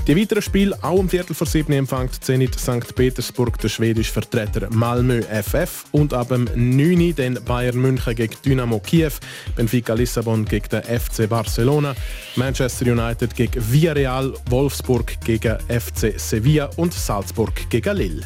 Die 0.07 0.17
weiteren 0.17 0.41
Spiele 0.41 0.75
auch 0.81 0.97
um 0.97 1.07
Viertel 1.07 1.35
vor 1.35 1.45
sieben 1.45 1.73
empfängt 1.73 2.23
Zenit 2.23 2.59
St. 2.59 2.80
Petersburg 2.95 3.57
der 3.59 3.69
schwedische 3.69 4.11
Vertreter 4.11 4.67
Malmö 4.71 5.21
FF 5.21 5.85
und 5.91 6.13
ab 6.13 6.29
dem 6.29 6.47
9. 6.55 7.15
den 7.15 7.39
Bayern 7.45 7.77
München 7.77 8.15
gegen 8.15 8.35
Dynamo 8.45 8.79
Kiew, 8.79 9.11
Benfica 9.55 9.93
Lissabon 9.93 10.45
gegen 10.45 10.69
den 10.69 10.83
FC 10.83 11.27
Barcelona, 11.29 11.95
Manchester 12.35 12.91
United 12.91 13.35
gegen 13.35 13.61
Villarreal, 13.71 14.33
Wolfsburg 14.49 15.19
gegen 15.23 15.57
FC 15.69 16.19
Sevilla 16.19 16.69
und 16.77 16.93
Salzburg 16.93 17.69
gegen 17.69 17.95
Lille. 17.97 18.25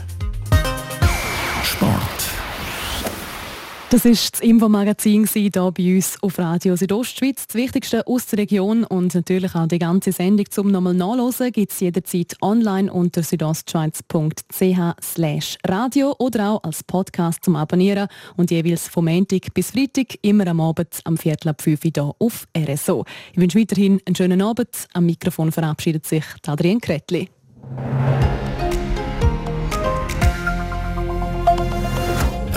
Sport. 1.63 2.04
Das 3.95 4.03
war 4.03 4.11
das 4.11 4.41
Infomagazin 4.41 5.25
hier 5.25 5.49
bei 5.51 5.95
uns 5.95 6.21
auf 6.21 6.37
Radio 6.37 6.75
Südostschweiz. 6.75 7.47
Das 7.47 7.55
Wichtigste 7.55 8.05
aus 8.05 8.25
der 8.25 8.39
Region 8.39 8.83
und 8.83 9.15
natürlich 9.15 9.55
auch 9.55 9.69
die 9.69 9.79
ganze 9.79 10.11
Sendung 10.11 10.51
zum 10.51 10.69
nochmal 10.69 10.93
nachlesen 10.93 11.53
gibt 11.53 11.71
es 11.71 11.79
jederzeit 11.79 12.35
online 12.41 12.91
unter 12.91 13.23
südostschweiz.ch 13.23 15.57
radio 15.65 16.13
oder 16.19 16.51
auch 16.51 16.63
als 16.65 16.83
Podcast 16.83 17.45
zum 17.45 17.55
Abonnieren 17.55 18.09
und 18.35 18.51
jeweils 18.51 18.89
vom 18.89 19.05
Montag 19.05 19.53
bis 19.53 19.71
Freitag 19.71 20.17
immer 20.23 20.47
am 20.47 20.59
Abend 20.59 20.99
am 21.05 21.15
Viertel 21.15 21.47
ab 21.47 21.61
5 21.61 21.85
Uhr 21.85 21.91
hier 21.93 22.15
auf 22.19 22.49
RSO. 22.57 23.05
Ich 23.31 23.39
wünsche 23.39 23.57
weiterhin 23.57 24.01
einen 24.05 24.17
schönen 24.17 24.41
Abend. 24.41 24.89
Am 24.91 25.05
Mikrofon 25.05 25.53
verabschiedet 25.53 26.05
sich 26.05 26.25
Adrian 26.45 26.81
Kretli. 26.81 27.29